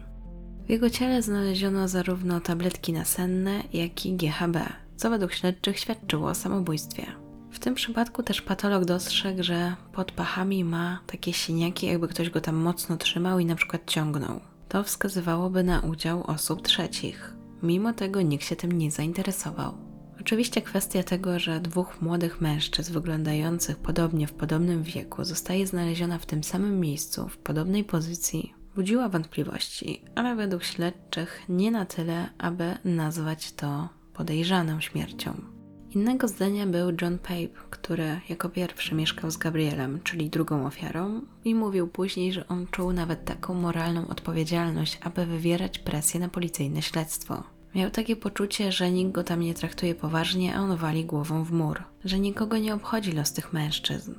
[0.65, 4.57] W jego ciele znaleziono zarówno tabletki nasenne, jak i GHB,
[4.95, 7.05] co według śledczych świadczyło o samobójstwie.
[7.51, 12.41] W tym przypadku też patolog dostrzegł, że pod pachami ma takie siniaki, jakby ktoś go
[12.41, 14.48] tam mocno trzymał i na przykład ciągnął.
[14.69, 17.35] To wskazywałoby na udział osób trzecich.
[17.63, 19.77] Mimo tego nikt się tym nie zainteresował.
[20.21, 26.25] Oczywiście kwestia tego, że dwóch młodych mężczyzn wyglądających podobnie w podobnym wieku zostaje znaleziona w
[26.25, 32.77] tym samym miejscu, w podobnej pozycji, budziła wątpliwości, ale według śledczych nie na tyle, aby
[32.85, 35.58] nazwać to podejrzaną śmiercią.
[35.95, 41.55] Innego zdania był John Pape, który jako pierwszy mieszkał z Gabrielem, czyli drugą ofiarą, i
[41.55, 47.43] mówił później, że on czuł nawet taką moralną odpowiedzialność, aby wywierać presję na policyjne śledztwo.
[47.75, 51.51] Miał takie poczucie, że nikt go tam nie traktuje poważnie, a on wali głową w
[51.51, 54.15] mur, że nikogo nie obchodzi los tych mężczyzn.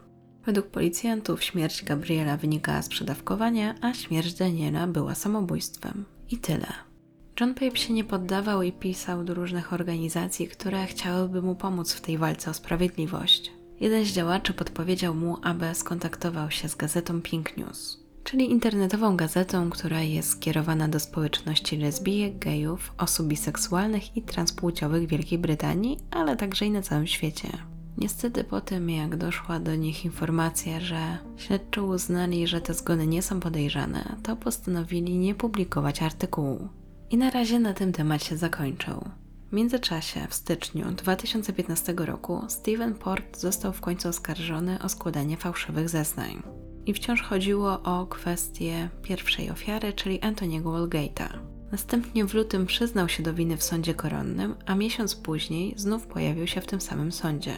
[0.46, 6.04] Według policjantów śmierć Gabriela wynikała z przedawkowania, a śmierć Daniela była samobójstwem.
[6.30, 6.89] I tyle.
[7.40, 12.00] John Pape się nie poddawał i pisał do różnych organizacji, które chciałyby mu pomóc w
[12.00, 13.53] tej walce o sprawiedliwość.
[13.81, 19.70] Jeden z działaczy podpowiedział mu, aby skontaktował się z gazetą Pink News, czyli internetową gazetą,
[19.70, 26.37] która jest skierowana do społeczności lesbijek, gejów, osób biseksualnych i transpłciowych w Wielkiej Brytanii, ale
[26.37, 27.48] także i na całym świecie.
[27.98, 33.22] Niestety po tym, jak doszła do nich informacja, że śledczy uznali, że te zgony nie
[33.22, 36.80] są podejrzane, to postanowili nie publikować artykułu.
[37.11, 39.05] I na razie na tym temat się zakończył.
[39.51, 45.88] W międzyczasie, w styczniu 2015 roku, Steven Port został w końcu oskarżony o składanie fałszywych
[45.88, 46.42] zeznań.
[46.87, 51.29] I wciąż chodziło o kwestię pierwszej ofiary, czyli Antoniego Walgate'a.
[51.73, 56.46] Następnie w lutym przyznał się do winy w sądzie koronnym, a miesiąc później znów pojawił
[56.46, 57.55] się w tym samym sądzie.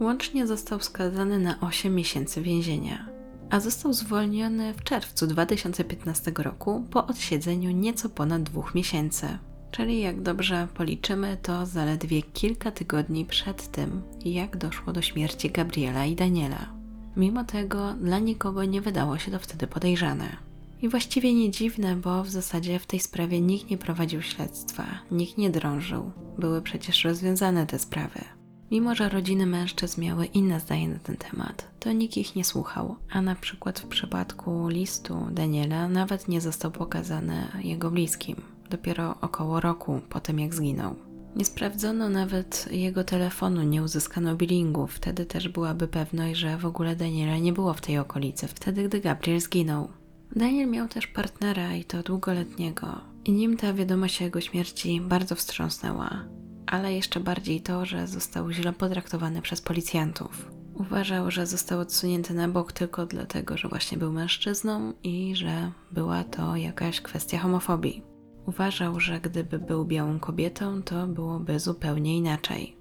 [0.00, 3.15] Łącznie został skazany na 8 miesięcy więzienia
[3.50, 9.38] a został zwolniony w czerwcu 2015 roku po odsiedzeniu nieco ponad dwóch miesięcy.
[9.70, 16.06] Czyli jak dobrze policzymy, to zaledwie kilka tygodni przed tym, jak doszło do śmierci Gabriela
[16.06, 16.68] i Daniela.
[17.16, 20.36] Mimo tego dla nikogo nie wydało się to wtedy podejrzane.
[20.82, 25.38] I właściwie nie dziwne, bo w zasadzie w tej sprawie nikt nie prowadził śledztwa, nikt
[25.38, 26.10] nie drążył.
[26.38, 28.35] Były przecież rozwiązane te sprawy.
[28.70, 32.96] Mimo, że rodziny mężczyzn miały inne zdanie na ten temat, to nikt ich nie słuchał,
[33.10, 38.36] a na przykład w przypadku listu Daniela nawet nie został pokazany jego bliskim,
[38.70, 40.96] dopiero około roku po tym jak zginął.
[41.36, 46.96] Nie sprawdzono nawet jego telefonu, nie uzyskano billingu, wtedy też byłaby pewność, że w ogóle
[46.96, 49.88] Daniela nie było w tej okolicy, wtedy gdy Gabriel zginął.
[50.36, 55.34] Daniel miał też partnera i to długoletniego, i nim ta wiadomość o jego śmierci bardzo
[55.34, 56.24] wstrząsnęła
[56.66, 60.50] ale jeszcze bardziej to, że został źle potraktowany przez policjantów.
[60.74, 66.24] Uważał, że został odsunięty na bok tylko dlatego, że właśnie był mężczyzną i że była
[66.24, 68.02] to jakaś kwestia homofobii.
[68.46, 72.76] Uważał, że gdyby był białą kobietą, to byłoby zupełnie inaczej.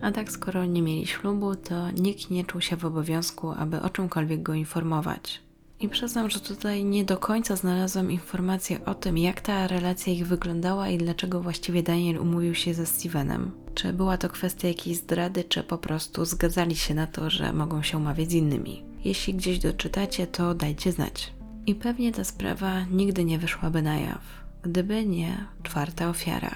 [0.00, 3.90] A tak, skoro nie mieli ślubu, to nikt nie czuł się w obowiązku, aby o
[3.90, 5.42] czymkolwiek go informować.
[5.82, 10.26] I przyznam, że tutaj nie do końca znalazłam informację o tym, jak ta relacja ich
[10.26, 13.50] wyglądała i dlaczego właściwie Daniel umówił się ze Stevenem.
[13.74, 17.82] Czy była to kwestia jakiejś zdrady, czy po prostu zgadzali się na to, że mogą
[17.82, 18.82] się umawiać z innymi.
[19.04, 21.32] Jeśli gdzieś doczytacie, to dajcie znać.
[21.66, 24.20] I pewnie ta sprawa nigdy nie wyszłaby na jaw,
[24.62, 26.54] gdyby nie czwarta ofiara.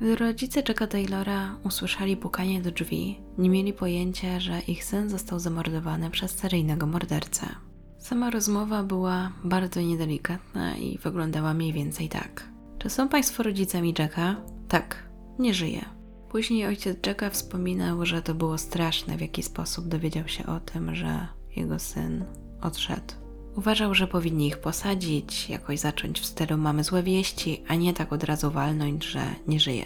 [0.00, 5.38] Gdy rodzice Jacka Taylora usłyszeli pukanie do drzwi, nie mieli pojęcia, że ich syn został
[5.38, 7.67] zamordowany przez seryjnego mordercę.
[7.98, 12.48] Sama rozmowa była bardzo niedelikatna i wyglądała mniej więcej tak.
[12.78, 14.36] Czy są Państwo rodzicami Jacka?
[14.68, 15.08] Tak,
[15.38, 15.84] nie żyje.
[16.30, 20.94] Później ojciec Jacka wspominał, że to było straszne, w jaki sposób dowiedział się o tym,
[20.94, 22.24] że jego syn
[22.60, 23.14] odszedł.
[23.56, 28.12] Uważał, że powinni ich posadzić, jakoś zacząć w stylu mamy złe wieści, a nie tak
[28.12, 29.84] od razu walnąć, że nie żyje.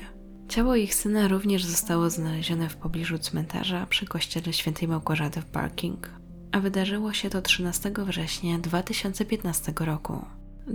[0.49, 6.11] Ciało ich syna również zostało znalezione w pobliżu cmentarza przy kościele świętej Małgorzaty w Parking,
[6.53, 10.25] a wydarzyło się to 13 września 2015 roku.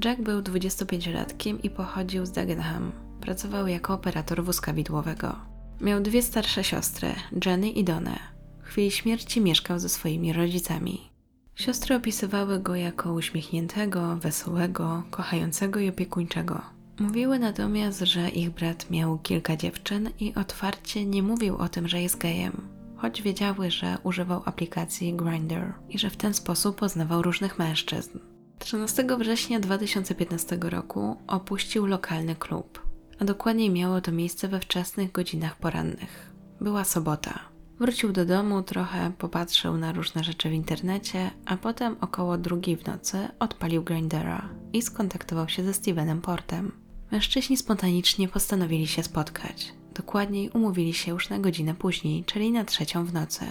[0.06, 2.92] Jack był 25-latkiem i pochodził z Dagenham.
[3.22, 5.36] Pracował jako operator wózka widłowego.
[5.82, 7.16] Miał dwie starsze siostry,
[7.46, 8.20] Jenny i Donę.
[8.64, 11.12] W chwili śmierci mieszkał ze swoimi rodzicami.
[11.56, 16.62] Siostry opisywały go jako uśmiechniętego, wesołego, kochającego i opiekuńczego.
[17.00, 22.02] Mówiły natomiast, że ich brat miał kilka dziewczyn i otwarcie nie mówił o tym, że
[22.02, 27.60] jest gejem choć wiedziały, że używał aplikacji Grindr i że w ten sposób poznawał różnych
[27.60, 28.20] mężczyzn.
[28.60, 32.82] 13 września 2015 roku opuścił lokalny klub,
[33.20, 36.32] a dokładniej miało to miejsce we wczesnych godzinach porannych.
[36.62, 37.40] Była sobota.
[37.80, 42.86] Wrócił do domu, trochę popatrzył na różne rzeczy w internecie, a potem około drugiej w
[42.86, 46.72] nocy odpalił Grindera i skontaktował się ze Stevenem Portem.
[47.12, 49.74] Mężczyźni spontanicznie postanowili się spotkać.
[49.98, 53.46] Dokładniej umówili się już na godzinę później, czyli na trzecią w nocy.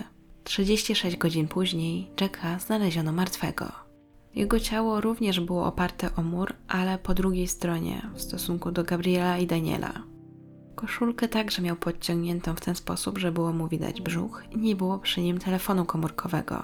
[0.45, 3.73] 36 godzin później Jacka znaleziono martwego.
[4.35, 9.39] Jego ciało również było oparte o mur, ale po drugiej stronie, w stosunku do Gabriela
[9.39, 9.93] i Daniela.
[10.75, 14.99] Koszulkę także miał podciągniętą w ten sposób, że było mu widać brzuch i nie było
[14.99, 16.63] przy nim telefonu komórkowego.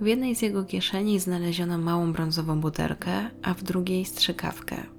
[0.00, 4.95] W jednej z jego kieszeni znaleziono małą brązową butelkę, a w drugiej strzykawkę.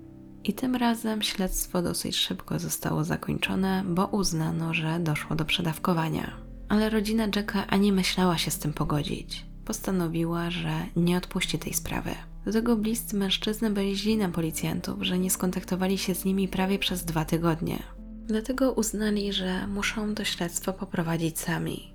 [0.48, 6.32] I tym razem śledztwo dosyć szybko zostało zakończone, bo uznano, że doszło do przedawkowania.
[6.70, 9.46] Ale rodzina Jacka ani myślała się z tym pogodzić.
[9.66, 12.12] Postanowiła, że nie odpuści tej sprawy.
[12.46, 16.80] Do tego bliscy mężczyzny byli źli na policjantów, że nie skontaktowali się z nimi prawie
[16.80, 17.80] przez dwa tygodnie.
[18.26, 21.94] Dlatego uznali, że muszą to śledztwo poprowadzić sami.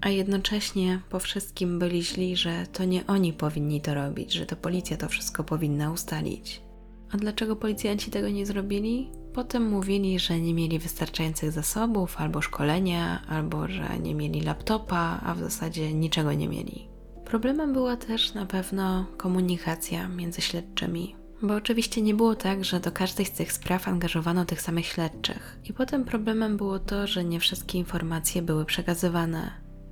[0.00, 4.56] A jednocześnie po wszystkim byli źli, że to nie oni powinni to robić, że to
[4.56, 6.65] policja to wszystko powinna ustalić.
[7.12, 9.10] A dlaczego policjanci tego nie zrobili?
[9.32, 15.34] Potem mówili, że nie mieli wystarczających zasobów, albo szkolenia, albo że nie mieli laptopa, a
[15.34, 16.88] w zasadzie niczego nie mieli.
[17.24, 21.16] Problemem była też na pewno komunikacja między śledczymi.
[21.42, 25.58] Bo oczywiście nie było tak, że do każdej z tych spraw angażowano tych samych śledczych.
[25.64, 29.50] I potem problemem było to, że nie wszystkie informacje były przekazywane.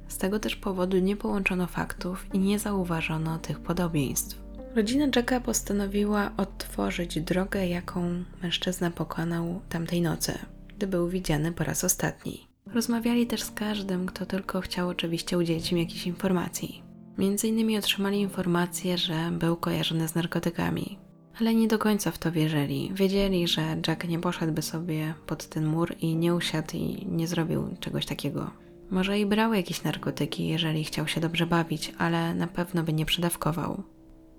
[0.09, 4.44] Z tego też powodu nie połączono faktów i nie zauważono tych podobieństw.
[4.75, 10.39] Rodzina Jacka postanowiła odtworzyć drogę, jaką mężczyzna pokonał tamtej nocy,
[10.77, 12.49] gdy był widziany po raz ostatni.
[12.67, 16.83] Rozmawiali też z każdym, kto tylko chciał oczywiście udzielić im jakichś informacji.
[17.19, 20.99] Między innymi otrzymali informację, że był kojarzony z narkotykami,
[21.41, 22.91] ale nie do końca w to wierzyli.
[22.95, 27.77] Wiedzieli, że Jack nie poszedłby sobie pod ten mur i nie usiadł i nie zrobił
[27.81, 28.51] czegoś takiego.
[28.91, 33.07] Może i brał jakieś narkotyki, jeżeli chciał się dobrze bawić, ale na pewno by nie
[33.07, 33.83] przedawkował.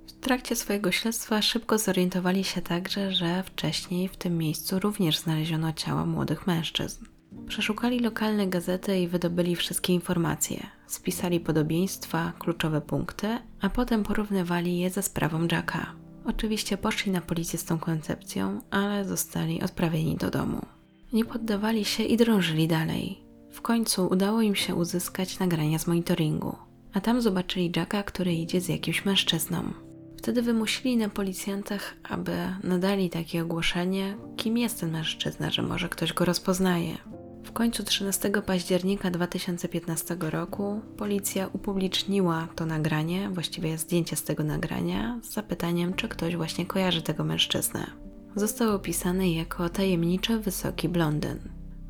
[0.07, 5.73] W trakcie swojego śledztwa szybko zorientowali się także, że wcześniej w tym miejscu również znaleziono
[5.73, 7.05] ciała młodych mężczyzn.
[7.47, 10.67] Przeszukali lokalne gazety i wydobyli wszystkie informacje.
[10.87, 13.27] Spisali podobieństwa, kluczowe punkty,
[13.61, 15.93] a potem porównywali je ze sprawą Jacka.
[16.25, 20.65] Oczywiście poszli na policję z tą koncepcją, ale zostali odprawieni do domu.
[21.13, 23.21] Nie poddawali się i drążyli dalej.
[23.51, 26.55] W końcu udało im się uzyskać nagrania z monitoringu,
[26.93, 29.84] a tam zobaczyli Jacka, który idzie z jakimś mężczyzną.
[30.25, 32.31] Wtedy wymusili na policjantach, aby
[32.63, 36.97] nadali takie ogłoszenie, kim jest ten mężczyzna, że może ktoś go rozpoznaje.
[37.43, 45.19] W końcu 13 października 2015 roku policja upubliczniła to nagranie, właściwie zdjęcie z tego nagrania,
[45.23, 47.87] z zapytaniem, czy ktoś właśnie kojarzy tego mężczyznę.
[48.35, 51.39] Został opisany jako tajemniczy, wysoki blondyn.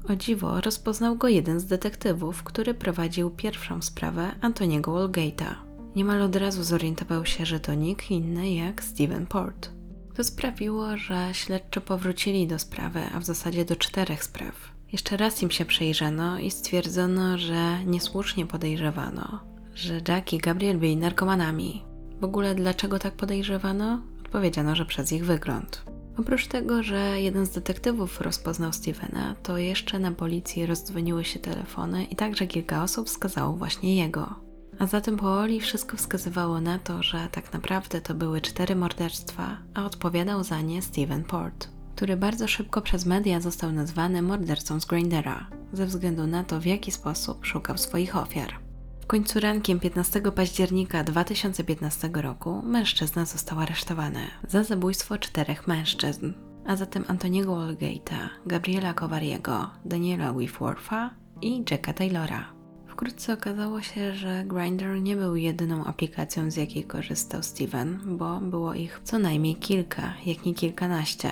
[0.10, 5.75] O dziwo rozpoznał go jeden z detektywów, który prowadził pierwszą sprawę Antoniego Walgate'a.
[5.96, 9.70] Niemal od razu zorientował się, że to nikt inny jak Steven Port.
[10.16, 14.72] To sprawiło, że śledczy powrócili do sprawy, a w zasadzie do czterech spraw.
[14.92, 19.40] Jeszcze raz im się przejrzano i stwierdzono, że niesłusznie podejrzewano,
[19.74, 21.84] że Jack i Gabriel byli narkomanami.
[22.20, 24.02] W ogóle dlaczego tak podejrzewano?
[24.26, 25.84] Odpowiedziano, że przez ich wygląd.
[26.18, 32.04] Oprócz tego, że jeden z detektywów rozpoznał Stevena, to jeszcze na policji rozdzwoniły się telefony
[32.04, 34.45] i także kilka osób wskazało właśnie jego.
[34.80, 39.86] A zatem powoli wszystko wskazywało na to, że tak naprawdę to były cztery morderstwa, a
[39.86, 45.48] odpowiadał za nie Steven Port który bardzo szybko przez media został nazwany mordercą z Grindera,
[45.74, 48.54] ze względu na to, w jaki sposób szukał swoich ofiar.
[49.02, 56.34] W końcu rankiem 15 października 2015 roku mężczyzna został aresztowany za zabójstwo czterech mężczyzn,
[56.66, 61.10] a zatem Antoniego Walgate'a, Gabriela Covariego, Daniela Whitwortha
[61.42, 62.55] i Jacka Taylora.
[62.96, 68.74] Wkrótce okazało się, że Grindr nie był jedyną aplikacją, z jakiej korzystał Steven, bo było
[68.74, 71.32] ich co najmniej kilka, jak nie kilkanaście.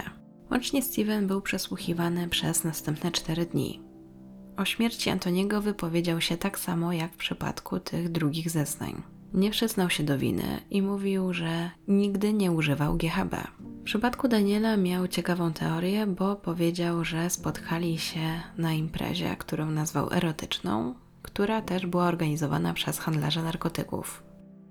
[0.52, 3.82] Łącznie Steven był przesłuchiwany przez następne cztery dni.
[4.58, 9.02] O śmierci Antoniego wypowiedział się tak samo jak w przypadku tych drugich zeznań.
[9.34, 13.36] Nie przyznał się do winy i mówił, że nigdy nie używał GHB.
[13.60, 20.14] W przypadku Daniela miał ciekawą teorię, bo powiedział, że spotkali się na imprezie, którą nazwał
[20.14, 24.24] erotyczną, która też była organizowana przez handlarza narkotyków.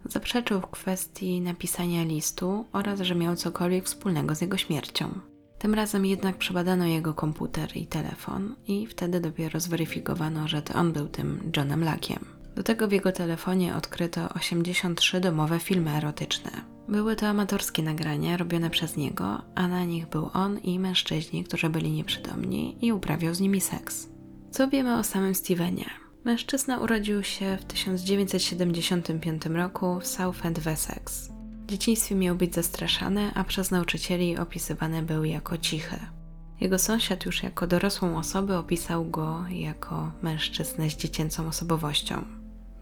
[0.04, 5.20] Zaprzeczył w kwestii napisania listu oraz, że miał cokolwiek wspólnego z jego śmiercią.
[5.58, 10.92] Tym razem jednak przebadano jego komputer i telefon i wtedy dopiero zweryfikowano, że to on
[10.92, 12.24] był tym Johnem Lackiem.
[12.56, 16.50] Do tego w jego telefonie odkryto 83 domowe filmy erotyczne.
[16.88, 21.70] Były to amatorskie nagrania robione przez niego, a na nich był on i mężczyźni, którzy
[21.70, 24.08] byli nieprzytomni i uprawiał z nimi seks.
[24.50, 26.01] Co wiemy o samym Stevenie?
[26.24, 31.32] Mężczyzna urodził się w 1975 roku w Southend w Essex
[31.72, 35.96] dzieciństwie miał być zastraszany, a przez nauczycieli opisywany był jako cichy.
[36.60, 42.24] Jego sąsiad już jako dorosłą osobę opisał go jako mężczyznę z dziecięcą osobowością.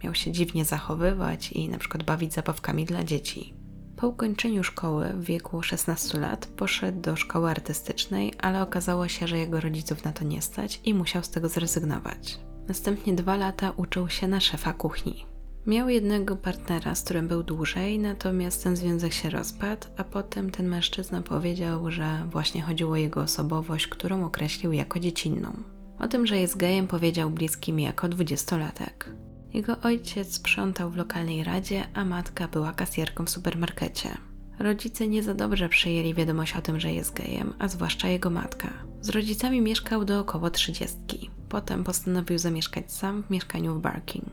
[0.05, 3.55] Miał się dziwnie zachowywać i na przykład bawić zabawkami dla dzieci.
[3.97, 9.38] Po ukończeniu szkoły w wieku 16 lat poszedł do szkoły artystycznej, ale okazało się, że
[9.38, 12.41] jego rodziców na to nie stać i musiał z tego zrezygnować.
[12.70, 15.26] Następnie dwa lata uczył się na szefa kuchni.
[15.66, 20.68] Miał jednego partnera, z którym był dłużej, natomiast ten związek się rozpadł, a potem ten
[20.68, 25.52] mężczyzna powiedział, że właśnie chodziło o jego osobowość, którą określił jako dziecinną.
[25.98, 29.08] O tym, że jest gejem, powiedział bliskim jako dwudziestolatek.
[29.54, 34.29] Jego ojciec sprzątał w lokalnej radzie, a matka była kasjerką w supermarkecie.
[34.61, 38.68] Rodzice nie za dobrze przyjęli wiadomość o tym, że jest gejem, a zwłaszcza jego matka.
[39.00, 41.30] Z rodzicami mieszkał do około trzydziestki.
[41.48, 44.24] Potem postanowił zamieszkać sam w mieszkaniu w Barking.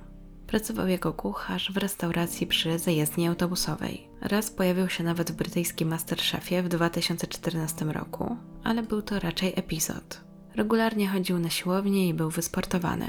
[0.47, 4.07] Pracował jako kucharz w restauracji przy zajezdni autobusowej.
[4.21, 10.21] Raz pojawił się nawet w brytyjskim Masterchefie w 2014 roku, ale był to raczej epizod.
[10.55, 13.07] Regularnie chodził na siłownię i był wysportowany.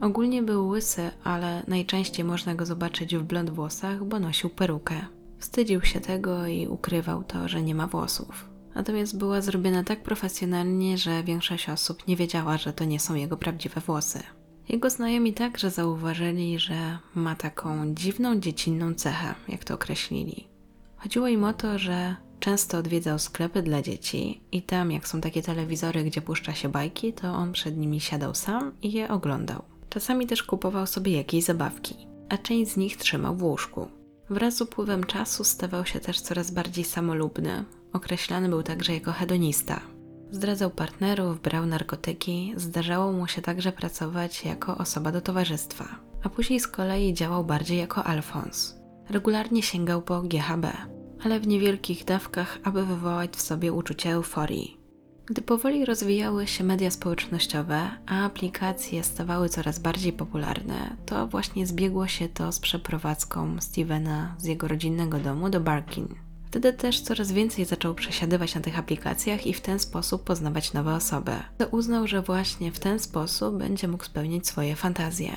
[0.00, 5.15] Ogólnie był łysy, ale najczęściej można go zobaczyć w blond włosach, bo nosił perukę.
[5.38, 8.48] Wstydził się tego i ukrywał to, że nie ma włosów.
[8.74, 13.36] Natomiast była zrobiona tak profesjonalnie, że większość osób nie wiedziała, że to nie są jego
[13.36, 14.22] prawdziwe włosy.
[14.68, 20.48] Jego znajomi także zauważyli, że ma taką dziwną dziecinną cechę, jak to określili.
[20.96, 25.42] Chodziło im o to, że często odwiedzał sklepy dla dzieci i tam, jak są takie
[25.42, 29.62] telewizory, gdzie puszcza się bajki, to on przed nimi siadał sam i je oglądał.
[29.88, 31.94] Czasami też kupował sobie jakieś zabawki,
[32.28, 33.88] a część z nich trzymał w łóżku.
[34.30, 37.64] Wraz z upływem czasu stawał się też coraz bardziej samolubny.
[37.92, 39.80] Określany był także jako hedonista.
[40.30, 45.88] Zdradzał partnerów, brał narkotyki, zdarzało mu się także pracować jako osoba do towarzystwa,
[46.22, 48.76] a później z kolei działał bardziej jako Alfons.
[49.10, 50.66] Regularnie sięgał po GHB,
[51.24, 54.75] ale w niewielkich dawkach, aby wywołać w sobie uczucie euforii.
[55.26, 62.06] Gdy powoli rozwijały się media społecznościowe, a aplikacje stawały coraz bardziej popularne, to właśnie zbiegło
[62.06, 66.08] się to z przeprowadzką Stevena z jego rodzinnego domu do Barkin.
[66.46, 70.94] Wtedy też coraz więcej zaczął przesiadywać na tych aplikacjach i w ten sposób poznawać nowe
[70.94, 71.32] osoby.
[71.58, 75.36] To uznał, że właśnie w ten sposób będzie mógł spełnić swoje fantazje.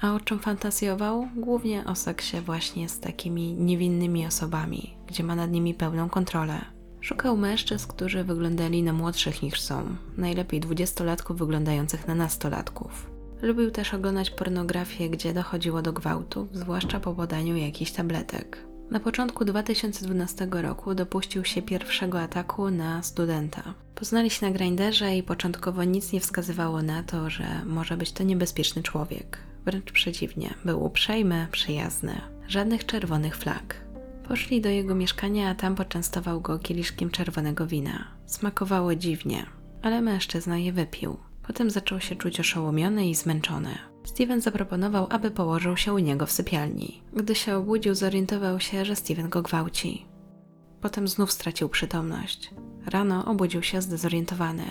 [0.00, 1.28] A o czym fantazjował?
[1.36, 6.81] Głównie o seksie właśnie z takimi niewinnymi osobami, gdzie ma nad nimi pełną kontrolę.
[7.02, 13.10] Szukał mężczyzn, którzy wyglądali na młodszych niż są, najlepiej dwudziestolatków wyglądających na nastolatków.
[13.42, 18.58] Lubił też oglądać pornografię, gdzie dochodziło do gwałtów, zwłaszcza po podaniu jakichś tabletek.
[18.90, 23.74] Na początku 2012 roku dopuścił się pierwszego ataku na studenta.
[23.94, 28.24] Poznali się na grinderze i początkowo nic nie wskazywało na to, że może być to
[28.24, 29.38] niebezpieczny człowiek.
[29.64, 32.20] Wręcz przeciwnie, był uprzejmy, przyjazny.
[32.48, 33.81] Żadnych czerwonych flag.
[34.28, 38.08] Poszli do jego mieszkania, a tam poczęstował go kieliszkiem czerwonego wina.
[38.26, 39.46] Smakowało dziwnie,
[39.82, 41.16] ale mężczyzna je wypił.
[41.46, 43.78] Potem zaczął się czuć oszołomiony i zmęczony.
[44.04, 47.02] Steven zaproponował, aby położył się u niego w sypialni.
[47.12, 50.06] Gdy się obudził, zorientował się, że Steven go gwałci.
[50.80, 52.50] Potem znów stracił przytomność.
[52.86, 54.64] Rano obudził się zdezorientowany.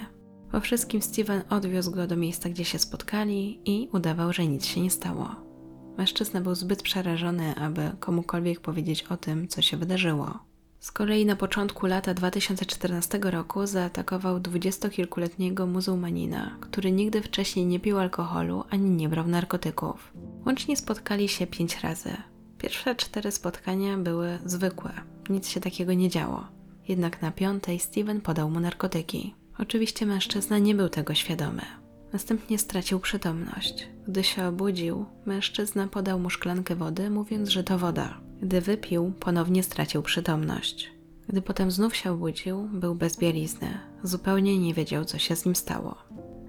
[0.52, 4.82] Po wszystkim Steven odwiózł go do miejsca, gdzie się spotkali i udawał, że nic się
[4.82, 5.51] nie stało.
[5.98, 10.40] Mężczyzna był zbyt przerażony, aby komukolwiek powiedzieć o tym, co się wydarzyło.
[10.80, 18.00] Z kolei na początku lata 2014 roku zaatakował dwudziestokilkuletniego muzułmanina, który nigdy wcześniej nie pił
[18.00, 20.14] alkoholu ani nie brał narkotyków.
[20.46, 22.18] Łącznie spotkali się pięć razy.
[22.58, 24.94] Pierwsze cztery spotkania były zwykłe,
[25.30, 26.48] nic się takiego nie działo.
[26.88, 29.36] Jednak na piątej Steven podał mu narkotyki.
[29.60, 31.81] Oczywiście mężczyzna nie był tego świadomy.
[32.14, 33.88] Następnie stracił przytomność.
[34.08, 38.18] Gdy się obudził, mężczyzna podał mu szklankę wody, mówiąc, że to woda.
[38.42, 40.92] Gdy wypił, ponownie stracił przytomność.
[41.30, 43.68] Gdy potem znów się obudził, był bez bielizny.
[44.04, 45.96] Zupełnie nie wiedział, co się z nim stało.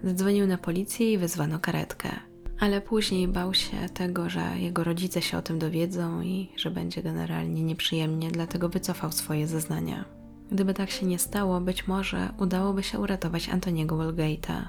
[0.04, 2.08] Zadzwonił na policję i wezwano karetkę.
[2.60, 7.02] Ale później bał się tego, że jego rodzice się o tym dowiedzą i że będzie
[7.02, 10.04] generalnie nieprzyjemnie, dlatego wycofał swoje zeznania.
[10.50, 14.62] Gdyby tak się nie stało, być może udałoby się uratować Antoniego Walgate'a,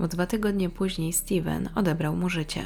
[0.00, 2.64] bo dwa tygodnie później Steven odebrał mu życie.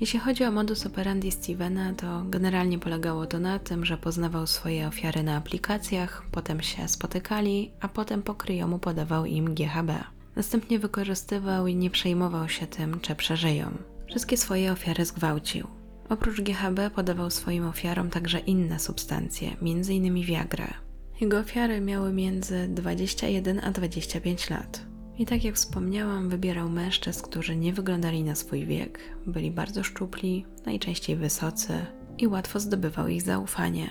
[0.00, 4.88] Jeśli chodzi o modus operandi Stevena, to generalnie polegało to na tym, że poznawał swoje
[4.88, 9.90] ofiary na aplikacjach, potem się spotykali, a potem pokryjomu podawał im GHB.
[10.36, 13.70] Następnie wykorzystywał i nie przejmował się tym, czy przeżyją.
[14.08, 15.66] Wszystkie swoje ofiary zgwałcił.
[16.08, 20.22] Oprócz GHB podawał swoim ofiarom także inne substancje, m.in.
[20.22, 20.74] Viagrę.
[21.20, 24.95] Jego ofiary miały między 21 a 25 lat.
[25.18, 30.46] I tak jak wspomniałam, wybierał mężczyzn, którzy nie wyglądali na swój wiek, byli bardzo szczupli,
[30.66, 31.86] najczęściej wysocy
[32.18, 33.90] i łatwo zdobywał ich zaufanie.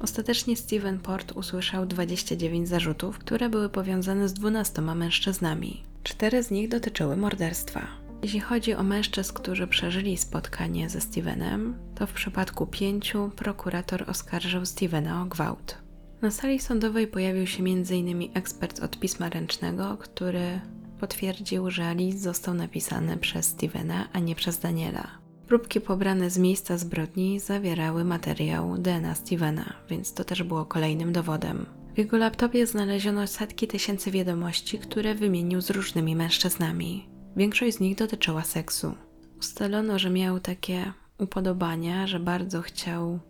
[0.00, 5.82] Ostatecznie Steven Port usłyszał 29 zarzutów, które były powiązane z 12 mężczyznami.
[6.02, 7.86] Cztery z nich dotyczyły morderstwa.
[8.22, 14.66] Jeśli chodzi o mężczyzn, którzy przeżyli spotkanie ze Stevenem, to w przypadku pięciu prokurator oskarżył
[14.66, 15.85] Stevena o gwałt.
[16.22, 18.30] Na sali sądowej pojawił się m.in.
[18.34, 20.60] ekspert od pisma ręcznego, który
[21.00, 25.08] potwierdził, że list został napisany przez Stevena, a nie przez Daniela.
[25.46, 31.66] Próbki pobrane z miejsca zbrodni zawierały materiał DNA Stevena, więc to też było kolejnym dowodem.
[31.94, 37.08] W jego laptopie znaleziono setki tysięcy wiadomości, które wymienił z różnymi mężczyznami.
[37.36, 38.94] Większość z nich dotyczyła seksu.
[39.38, 43.20] Ustalono, że miał takie upodobania, że bardzo chciał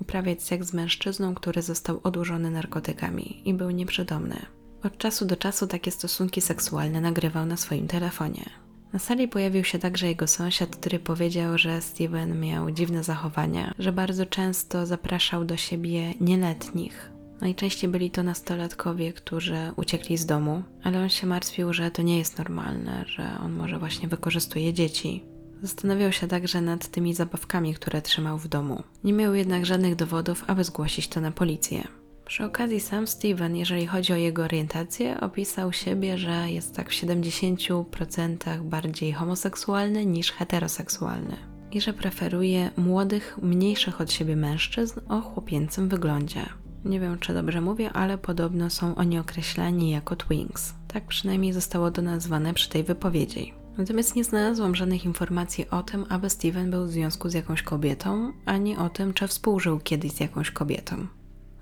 [0.00, 4.36] uprawiać seks z mężczyzną, który został odurzony narkotykami i był nieprzytomny.
[4.82, 8.44] Od czasu do czasu takie stosunki seksualne nagrywał na swoim telefonie.
[8.92, 13.92] Na sali pojawił się także jego sąsiad, który powiedział, że Steven miał dziwne zachowania, że
[13.92, 17.10] bardzo często zapraszał do siebie nieletnich.
[17.40, 22.18] Najczęściej byli to nastolatkowie, którzy uciekli z domu, ale on się martwił, że to nie
[22.18, 25.24] jest normalne, że on może właśnie wykorzystuje dzieci.
[25.62, 28.82] Zastanawiał się także nad tymi zabawkami, które trzymał w domu.
[29.04, 31.88] Nie miał jednak żadnych dowodów, aby zgłosić to na policję.
[32.24, 36.92] Przy okazji sam Steven, jeżeli chodzi o jego orientację, opisał siebie, że jest tak w
[36.92, 41.36] 70% bardziej homoseksualny niż heteroseksualny
[41.72, 46.46] i że preferuje młodych, mniejszych od siebie mężczyzn o chłopięcym wyglądzie.
[46.84, 50.74] Nie wiem, czy dobrze mówię, ale podobno są oni określani jako twinks.
[50.88, 53.59] Tak przynajmniej zostało to nazwane przy tej wypowiedzi.
[53.78, 58.32] Natomiast nie znalazłam żadnych informacji o tym, aby Steven był w związku z jakąś kobietą,
[58.46, 61.06] ani o tym, czy współżył kiedyś z jakąś kobietą.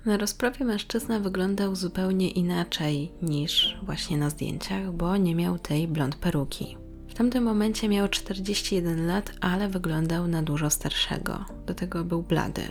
[0.05, 6.15] Na rozprawie mężczyzna wyglądał zupełnie inaczej niż właśnie na zdjęciach, bo nie miał tej blond
[6.15, 6.77] peruki.
[7.09, 11.45] W tamtym momencie miał 41 lat, ale wyglądał na dużo starszego.
[11.65, 12.61] Do tego był blady.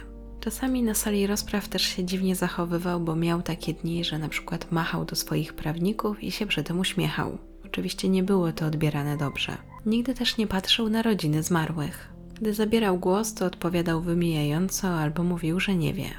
[0.41, 4.73] Czasami na sali rozpraw też się dziwnie zachowywał, bo miał takie dni, że na przykład
[4.73, 7.39] machał do swoich prawników i się przy tym uśmiechał.
[7.69, 9.57] Oczywiście nie było to odbierane dobrze.
[9.87, 12.09] Nigdy też nie patrzył na rodziny zmarłych.
[12.41, 16.11] Gdy zabierał głos, to odpowiadał wymijająco albo mówił, że nie wie.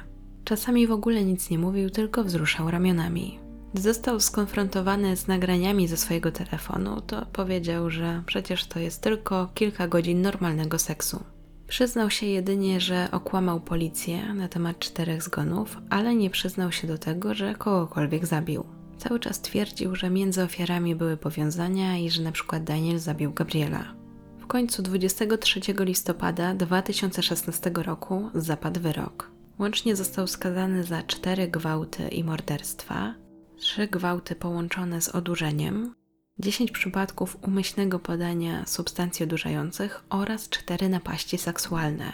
[0.44, 3.38] Czasami w ogóle nic nie mówił, tylko wzruszał ramionami.
[3.74, 9.48] Gdy został skonfrontowany z nagraniami ze swojego telefonu, to powiedział, że przecież to jest tylko
[9.54, 11.24] kilka godzin normalnego seksu.
[11.68, 16.98] Przyznał się jedynie, że okłamał policję na temat czterech zgonów, ale nie przyznał się do
[16.98, 18.64] tego, że kogokolwiek zabił.
[19.00, 23.94] Cały czas twierdził, że między ofiarami były powiązania i że na przykład Daniel zabił Gabriela.
[24.38, 29.30] W końcu 23 listopada 2016 roku zapadł wyrok.
[29.58, 33.14] Łącznie został skazany za cztery gwałty i morderstwa,
[33.56, 35.94] trzy gwałty połączone z odurzeniem,
[36.38, 42.12] 10 przypadków umyślnego podania substancji odurzających oraz cztery napaści seksualne.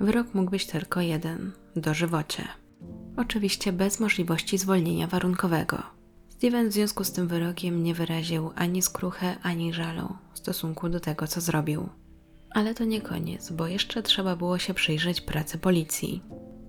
[0.00, 2.48] Wyrok mógł być tylko jeden dożywocie.
[3.16, 5.97] Oczywiście bez możliwości zwolnienia warunkowego.
[6.38, 11.00] Steven w związku z tym wyrokiem nie wyraził ani skruchy, ani żalu w stosunku do
[11.00, 11.88] tego, co zrobił.
[12.50, 16.22] Ale to nie koniec, bo jeszcze trzeba było się przyjrzeć pracy policji.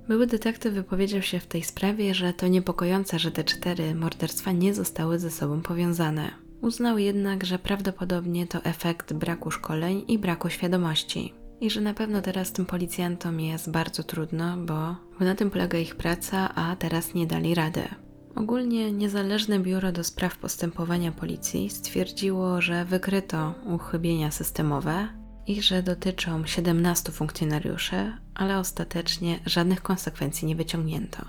[0.08, 4.74] Były detektyw wypowiedział się w tej sprawie, że to niepokojące, że te cztery morderstwa nie
[4.74, 6.32] zostały ze sobą powiązane.
[6.62, 11.34] Uznał jednak, że prawdopodobnie to efekt braku szkoleń i braku świadomości.
[11.62, 14.96] I że na pewno teraz tym policjantom jest bardzo trudno, bo
[15.26, 18.09] na tym polega ich praca, a teraz nie dali rady.
[18.36, 25.08] Ogólnie niezależne biuro do spraw postępowania policji stwierdziło, że wykryto uchybienia systemowe
[25.48, 31.26] i że dotyczą 17 funkcjonariuszy, ale ostatecznie żadnych konsekwencji nie wyciągnięto.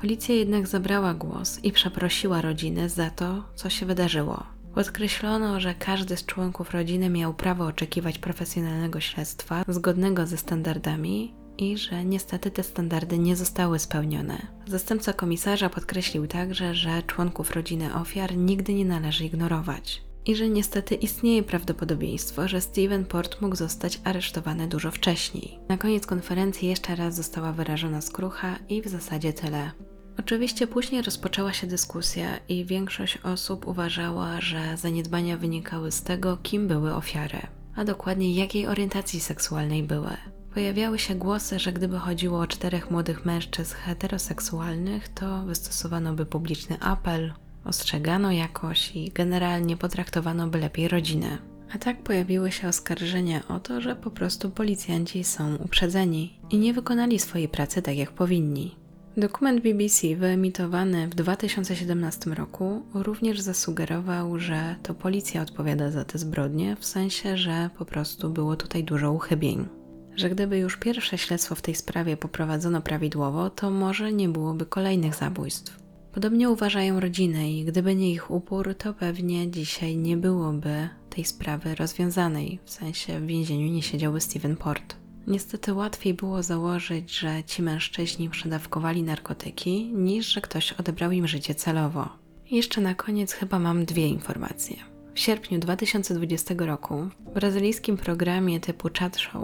[0.00, 4.42] Policja jednak zabrała głos i przeprosiła rodzinę za to, co się wydarzyło.
[4.74, 11.78] Podkreślono, że każdy z członków rodziny miał prawo oczekiwać profesjonalnego śledztwa zgodnego ze standardami i
[11.78, 14.46] że niestety te standardy nie zostały spełnione.
[14.66, 20.94] Zastępca komisarza podkreślił także, że członków rodziny ofiar nigdy nie należy ignorować i że niestety
[20.94, 25.58] istnieje prawdopodobieństwo, że Steven Port mógł zostać aresztowany dużo wcześniej.
[25.68, 29.70] Na koniec konferencji jeszcze raz została wyrażona skrucha i w zasadzie tyle.
[30.18, 36.68] Oczywiście później rozpoczęła się dyskusja i większość osób uważała, że zaniedbania wynikały z tego, kim
[36.68, 37.38] były ofiary,
[37.76, 40.16] a dokładnie jakiej orientacji seksualnej były.
[40.54, 46.80] Pojawiały się głosy, że gdyby chodziło o czterech młodych mężczyzn heteroseksualnych, to wystosowano by publiczny
[46.80, 47.32] apel,
[47.64, 51.38] ostrzegano jakoś i generalnie potraktowano by lepiej rodzinę.
[51.74, 56.74] A tak pojawiły się oskarżenia o to, że po prostu policjanci są uprzedzeni i nie
[56.74, 58.76] wykonali swojej pracy tak jak powinni.
[59.16, 66.76] Dokument BBC wyemitowany w 2017 roku również zasugerował, że to policja odpowiada za te zbrodnie,
[66.76, 69.68] w sensie, że po prostu było tutaj dużo uchybień.
[70.16, 75.14] Że gdyby już pierwsze śledztwo w tej sprawie poprowadzono prawidłowo, to może nie byłoby kolejnych
[75.14, 75.84] zabójstw.
[76.12, 81.74] Podobnie uważają rodziny i gdyby nie ich upór, to pewnie dzisiaj nie byłoby tej sprawy
[81.74, 84.96] rozwiązanej, w sensie w więzieniu nie siedziałby Steven Port.
[85.26, 91.54] Niestety łatwiej było założyć, że ci mężczyźni przedawkowali narkotyki, niż że ktoś odebrał im życie
[91.54, 92.08] celowo.
[92.50, 94.76] Jeszcze na koniec chyba mam dwie informacje.
[95.14, 99.42] W sierpniu 2020 roku w brazylijskim programie typu Chat Show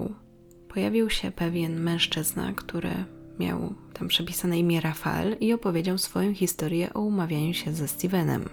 [0.75, 2.91] pojawił się pewien mężczyzna, który
[3.39, 8.49] miał tam przepisane imię Rafael i opowiedział swoją historię o umawianiu się ze Stevenem.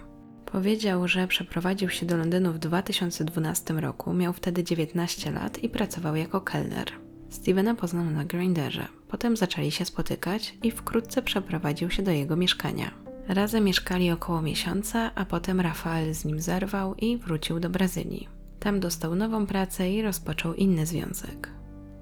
[0.51, 6.15] Powiedział, że przeprowadził się do Londynu w 2012 roku, miał wtedy 19 lat i pracował
[6.15, 6.87] jako kelner.
[7.29, 8.87] Stevena poznał na Grinderze.
[9.07, 12.91] Potem zaczęli się spotykać i wkrótce przeprowadził się do jego mieszkania.
[13.27, 18.27] Razem mieszkali około miesiąca, a potem Rafael z nim zerwał i wrócił do Brazylii.
[18.59, 21.56] Tam dostał nową pracę i rozpoczął inny związek.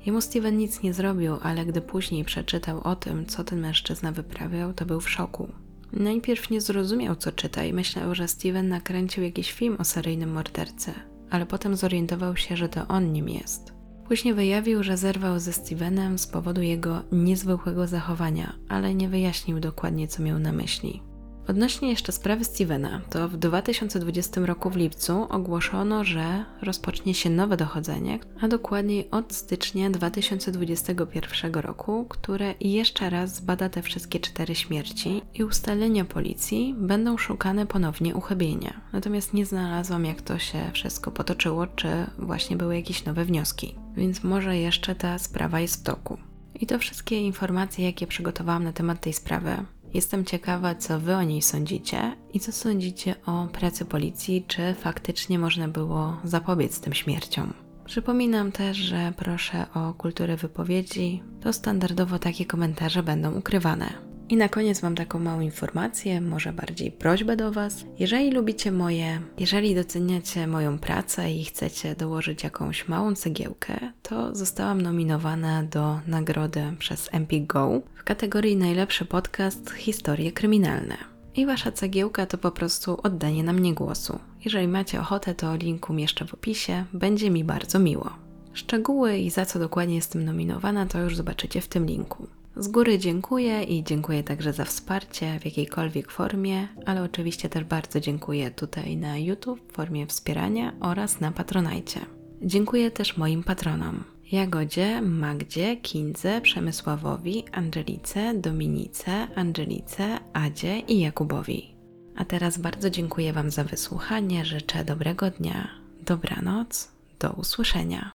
[0.05, 4.73] Jemu Steven nic nie zrobił, ale gdy później przeczytał o tym, co ten mężczyzna wyprawiał,
[4.73, 5.47] to był w szoku.
[5.93, 10.93] Najpierw nie zrozumiał, co czyta i myślał, że Steven nakręcił jakiś film o seryjnym mordercy,
[11.29, 13.73] ale potem zorientował się, że to on nim jest.
[14.07, 20.07] Później wyjawił, że zerwał ze Stevenem z powodu jego niezwykłego zachowania, ale nie wyjaśnił dokładnie,
[20.07, 21.01] co miał na myśli.
[21.47, 27.57] Odnośnie jeszcze sprawy Stevena, to w 2020 roku w lipcu ogłoszono, że rozpocznie się nowe
[27.57, 35.21] dochodzenie, a dokładniej od stycznia 2021 roku, które jeszcze raz zbada te wszystkie cztery śmierci
[35.33, 38.81] i ustalenia policji będą szukane ponownie uchybienia.
[38.93, 41.87] Natomiast nie znalazłam, jak to się wszystko potoczyło, czy
[42.19, 43.75] właśnie były jakieś nowe wnioski.
[43.97, 46.17] Więc może jeszcze ta sprawa jest w toku.
[46.59, 49.65] I to wszystkie informacje, jakie przygotowałam na temat tej sprawy.
[49.93, 55.39] Jestem ciekawa, co Wy o niej sądzicie i co sądzicie o pracy policji, czy faktycznie
[55.39, 57.53] można było zapobiec tym śmierciom.
[57.85, 64.14] Przypominam też, że proszę o kulturę wypowiedzi, to standardowo takie komentarze będą ukrywane.
[64.29, 67.85] I na koniec mam taką małą informację, może bardziej prośbę do Was.
[67.99, 74.81] Jeżeli lubicie moje, jeżeli doceniacie moją pracę i chcecie dołożyć jakąś małą cegiełkę, to zostałam
[74.81, 80.97] nominowana do nagrody przez Empik Go w kategorii Najlepszy podcast Historie kryminalne.
[81.35, 84.19] I Wasza cegiełka to po prostu oddanie na mnie głosu.
[84.45, 88.09] Jeżeli macie ochotę, to link umieszczę w opisie, będzie mi bardzo miło.
[88.53, 92.27] Szczegóły i za co dokładnie jestem nominowana, to już zobaczycie w tym linku.
[92.57, 97.99] Z góry dziękuję i dziękuję także za wsparcie w jakiejkolwiek formie, ale oczywiście też bardzo
[97.99, 101.99] dziękuję tutaj na YouTube w formie wspierania oraz na Patronajcie.
[102.41, 104.03] Dziękuję też moim patronom.
[104.31, 111.75] Jagodzie, Magdzie, Kindze, Przemysławowi, Angelice, Dominice, Angelice, Adzie i Jakubowi.
[112.15, 115.67] A teraz bardzo dziękuję Wam za wysłuchanie, życzę dobrego dnia,
[116.05, 118.11] dobranoc, do usłyszenia.